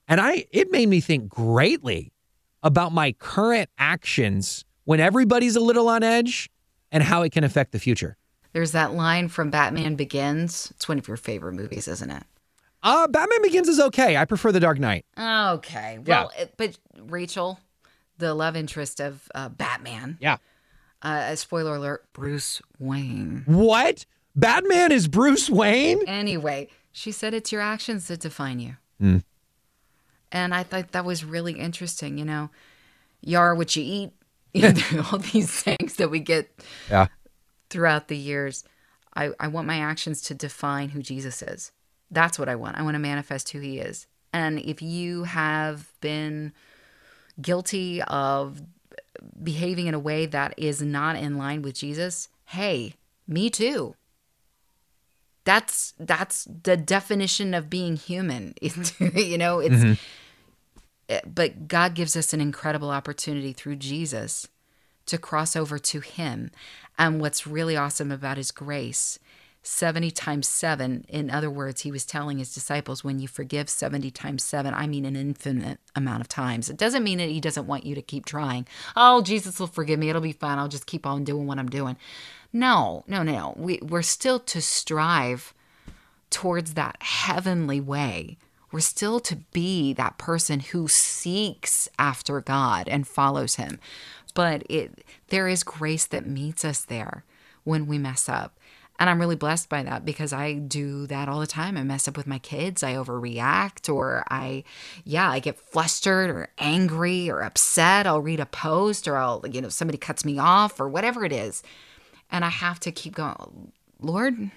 And 0.07 0.19
I 0.19 0.45
it 0.49 0.71
made 0.71 0.89
me 0.89 0.99
think 0.99 1.29
greatly 1.29 2.11
about 2.63 2.91
my 2.91 3.11
current 3.11 3.69
actions 3.77 4.65
when 4.85 4.99
everybody's 4.99 5.55
a 5.55 5.59
little 5.59 5.89
on 5.89 6.01
edge 6.01 6.49
and 6.91 7.03
how 7.03 7.21
it 7.21 7.31
can 7.31 7.43
affect 7.43 7.71
the 7.71 7.77
future. 7.77 8.17
There's 8.53 8.71
that 8.71 8.95
line 8.95 9.27
from 9.27 9.51
Batman 9.51 9.93
Begins. 9.93 10.71
It's 10.71 10.89
one 10.89 10.97
of 10.97 11.07
your 11.07 11.17
favorite 11.17 11.53
movies, 11.53 11.87
isn't 11.87 12.09
it? 12.09 12.23
Uh, 12.81 13.07
Batman 13.07 13.43
Begins 13.43 13.67
is 13.67 13.79
okay. 13.79 14.17
I 14.17 14.25
prefer 14.25 14.51
The 14.51 14.59
Dark 14.59 14.79
Knight. 14.79 15.05
Okay. 15.15 15.99
Well, 16.03 16.31
yeah. 16.35 16.41
it, 16.41 16.55
but 16.57 16.79
Rachel, 16.99 17.59
the 18.21 18.33
love 18.33 18.55
interest 18.55 19.01
of 19.01 19.29
uh, 19.35 19.49
Batman. 19.49 20.17
Yeah. 20.21 20.37
Uh, 21.01 21.35
spoiler 21.35 21.75
alert: 21.75 22.05
Bruce 22.13 22.61
Wayne. 22.79 23.43
What? 23.45 24.05
Batman 24.35 24.93
is 24.93 25.09
Bruce 25.09 25.49
Wayne? 25.49 26.07
Anyway, 26.07 26.69
she 26.93 27.11
said 27.11 27.33
it's 27.33 27.51
your 27.51 27.61
actions 27.61 28.07
that 28.07 28.21
define 28.21 28.61
you. 28.61 28.77
Mm. 29.01 29.23
And 30.31 30.55
I 30.55 30.63
thought 30.63 30.93
that 30.93 31.03
was 31.03 31.25
really 31.25 31.53
interesting. 31.53 32.17
You 32.17 32.23
know, 32.23 32.49
you 33.19 33.37
are 33.37 33.53
what 33.53 33.75
you 33.75 33.83
eat. 33.83 34.11
You 34.53 34.73
know, 34.73 35.05
all 35.09 35.19
these 35.19 35.49
things 35.49 35.95
that 35.95 36.11
we 36.11 36.19
get 36.19 36.51
yeah. 36.89 37.07
throughout 37.69 38.09
the 38.09 38.17
years. 38.17 38.65
I, 39.15 39.31
I 39.39 39.47
want 39.47 39.65
my 39.65 39.79
actions 39.79 40.21
to 40.23 40.33
define 40.33 40.89
who 40.89 41.01
Jesus 41.01 41.41
is. 41.41 41.71
That's 42.09 42.37
what 42.37 42.49
I 42.49 42.55
want. 42.55 42.77
I 42.77 42.81
want 42.81 42.95
to 42.95 42.99
manifest 42.99 43.49
who 43.51 43.61
he 43.61 43.79
is. 43.79 44.07
And 44.33 44.59
if 44.59 44.81
you 44.81 45.23
have 45.23 45.89
been 46.01 46.51
guilty 47.41 48.01
of 48.03 48.61
behaving 49.41 49.87
in 49.87 49.93
a 49.93 49.99
way 49.99 50.25
that 50.25 50.53
is 50.57 50.81
not 50.81 51.15
in 51.15 51.37
line 51.37 51.61
with 51.61 51.75
Jesus, 51.75 52.29
hey, 52.45 52.95
me 53.27 53.49
too. 53.49 53.95
That's 55.43 55.93
that's 55.99 56.45
the 56.45 56.77
definition 56.77 57.53
of 57.53 57.69
being 57.69 57.95
human. 57.95 58.53
you 58.61 59.37
know, 59.37 59.59
it's 59.59 59.75
mm-hmm. 59.75 59.93
Eh, 61.11 61.19
but 61.25 61.67
God 61.67 61.93
gives 61.93 62.15
us 62.15 62.33
an 62.33 62.39
incredible 62.39 62.89
opportunity 62.89 63.51
through 63.51 63.75
Jesus 63.75 64.47
to 65.05 65.17
cross 65.17 65.57
over 65.57 65.77
to 65.77 65.99
him. 65.99 66.51
And 66.97 67.19
what's 67.19 67.45
really 67.45 67.75
awesome 67.75 68.11
about 68.11 68.37
his 68.37 68.51
grace 68.51 69.19
70 69.63 70.09
times 70.11 70.47
7. 70.47 71.05
In 71.07 71.29
other 71.29 71.49
words, 71.49 71.81
he 71.81 71.91
was 71.91 72.05
telling 72.05 72.39
his 72.39 72.53
disciples, 72.53 73.03
when 73.03 73.19
you 73.19 73.27
forgive 73.27 73.69
70 73.69 74.09
times 74.11 74.43
7, 74.43 74.73
I 74.73 74.87
mean 74.87 75.05
an 75.05 75.15
infinite 75.15 75.79
amount 75.95 76.21
of 76.21 76.27
times. 76.27 76.69
It 76.69 76.77
doesn't 76.77 77.03
mean 77.03 77.19
that 77.19 77.29
he 77.29 77.39
doesn't 77.39 77.67
want 77.67 77.85
you 77.85 77.93
to 77.93 78.01
keep 78.01 78.25
trying. 78.25 78.65
Oh, 78.95 79.21
Jesus 79.21 79.59
will 79.59 79.67
forgive 79.67 79.99
me. 79.99 80.09
It'll 80.09 80.21
be 80.21 80.31
fine. 80.31 80.57
I'll 80.57 80.67
just 80.67 80.87
keep 80.87 81.05
on 81.05 81.23
doing 81.23 81.45
what 81.45 81.59
I'm 81.59 81.69
doing. 81.69 81.95
No, 82.51 83.03
no, 83.07 83.21
no. 83.21 83.53
We, 83.55 83.79
we're 83.81 84.01
still 84.01 84.39
to 84.39 84.61
strive 84.61 85.53
towards 86.31 86.73
that 86.73 86.97
heavenly 87.01 87.79
way. 87.79 88.37
We're 88.71 88.79
still 88.79 89.19
to 89.21 89.35
be 89.35 89.93
that 89.93 90.17
person 90.17 90.59
who 90.61 90.87
seeks 90.87 91.87
after 91.99 92.41
God 92.41 92.87
and 92.87 93.07
follows 93.07 93.55
him. 93.55 93.79
But 94.33 94.63
it 94.69 95.03
there 95.27 95.49
is 95.49 95.63
grace 95.63 96.05
that 96.07 96.25
meets 96.25 96.63
us 96.63 96.81
there 96.81 97.25
when 97.63 97.85
we 97.85 97.97
mess 97.97 98.29
up. 98.29 98.57
And 99.01 99.09
I'm 99.09 99.19
really 99.19 99.35
blessed 99.35 99.67
by 99.67 99.81
that 99.81 100.05
because 100.05 100.31
I 100.31 100.53
do 100.53 101.07
that 101.07 101.27
all 101.27 101.39
the 101.39 101.47
time. 101.47 101.75
I 101.75 101.81
mess 101.81 102.07
up 102.07 102.15
with 102.15 102.27
my 102.27 102.37
kids, 102.37 102.83
I 102.83 102.93
overreact, 102.93 103.91
or 103.91 104.23
I, 104.29 104.63
yeah, 105.03 105.27
I 105.27 105.39
get 105.39 105.57
flustered 105.57 106.29
or 106.29 106.49
angry 106.59 107.27
or 107.27 107.41
upset. 107.41 108.05
I'll 108.05 108.21
read 108.21 108.39
a 108.39 108.45
post 108.45 109.07
or 109.07 109.17
I'll, 109.17 109.43
you 109.51 109.59
know, 109.59 109.69
somebody 109.69 109.97
cuts 109.97 110.23
me 110.23 110.37
off 110.37 110.79
or 110.79 110.87
whatever 110.87 111.25
it 111.25 111.33
is. 111.33 111.63
And 112.29 112.45
I 112.45 112.49
have 112.49 112.79
to 112.81 112.91
keep 112.91 113.15
going, 113.15 113.71
Lord, 113.99 114.51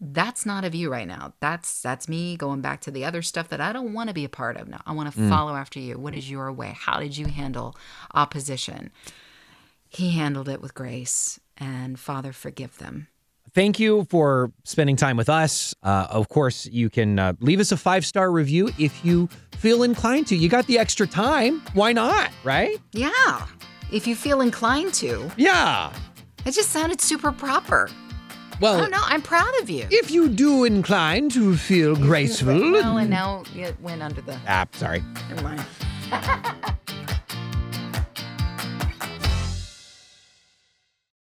that's 0.00 0.46
not 0.46 0.64
of 0.64 0.76
you 0.76 0.88
right 0.88 1.08
now. 1.08 1.32
That's 1.40 1.82
that's 1.82 2.08
me 2.08 2.36
going 2.36 2.60
back 2.60 2.80
to 2.82 2.92
the 2.92 3.04
other 3.04 3.22
stuff 3.22 3.48
that 3.48 3.60
I 3.60 3.72
don't 3.72 3.92
want 3.92 4.06
to 4.06 4.14
be 4.14 4.24
a 4.24 4.28
part 4.28 4.56
of 4.56 4.68
now. 4.68 4.82
I 4.86 4.92
want 4.92 5.12
to 5.12 5.20
mm. 5.20 5.28
follow 5.28 5.56
after 5.56 5.80
you. 5.80 5.98
What 5.98 6.14
is 6.14 6.30
your 6.30 6.52
way? 6.52 6.76
How 6.78 7.00
did 7.00 7.16
you 7.16 7.26
handle 7.26 7.74
opposition? 8.14 8.92
He 9.88 10.12
handled 10.12 10.48
it 10.48 10.62
with 10.62 10.74
grace 10.74 11.40
and 11.58 11.98
Father 11.98 12.32
forgive 12.32 12.78
them. 12.78 13.08
Thank 13.54 13.78
you 13.78 14.06
for 14.08 14.50
spending 14.64 14.96
time 14.96 15.16
with 15.18 15.28
us. 15.28 15.74
Uh, 15.82 16.06
of 16.10 16.28
course, 16.30 16.66
you 16.66 16.88
can 16.88 17.18
uh, 17.18 17.34
leave 17.40 17.60
us 17.60 17.70
a 17.70 17.76
five 17.76 18.06
star 18.06 18.30
review 18.30 18.70
if 18.78 19.04
you 19.04 19.28
feel 19.58 19.82
inclined 19.82 20.26
to. 20.28 20.36
You 20.36 20.48
got 20.48 20.66
the 20.66 20.78
extra 20.78 21.06
time. 21.06 21.60
Why 21.74 21.92
not? 21.92 22.30
Right? 22.44 22.78
Yeah. 22.92 23.46
If 23.92 24.06
you 24.06 24.16
feel 24.16 24.40
inclined 24.40 24.94
to. 24.94 25.30
Yeah. 25.36 25.92
It 26.46 26.52
just 26.52 26.70
sounded 26.70 27.00
super 27.02 27.30
proper. 27.30 27.90
I 27.90 28.56
Well, 28.60 28.78
don't 28.78 28.90
know. 28.90 29.02
I'm 29.04 29.20
proud 29.22 29.52
of 29.60 29.68
you. 29.68 29.86
if 29.90 30.10
you 30.10 30.28
do 30.28 30.64
incline 30.64 31.28
to 31.30 31.54
feel 31.56 31.94
graceful. 31.94 32.58
Well, 32.72 32.96
and 32.98 33.10
now 33.10 33.42
it 33.54 33.78
went 33.82 34.02
under 34.02 34.22
the. 34.22 34.38
Ah, 34.48 34.66
sorry. 34.72 35.02
Never 35.28 35.42
mind. 35.42 35.64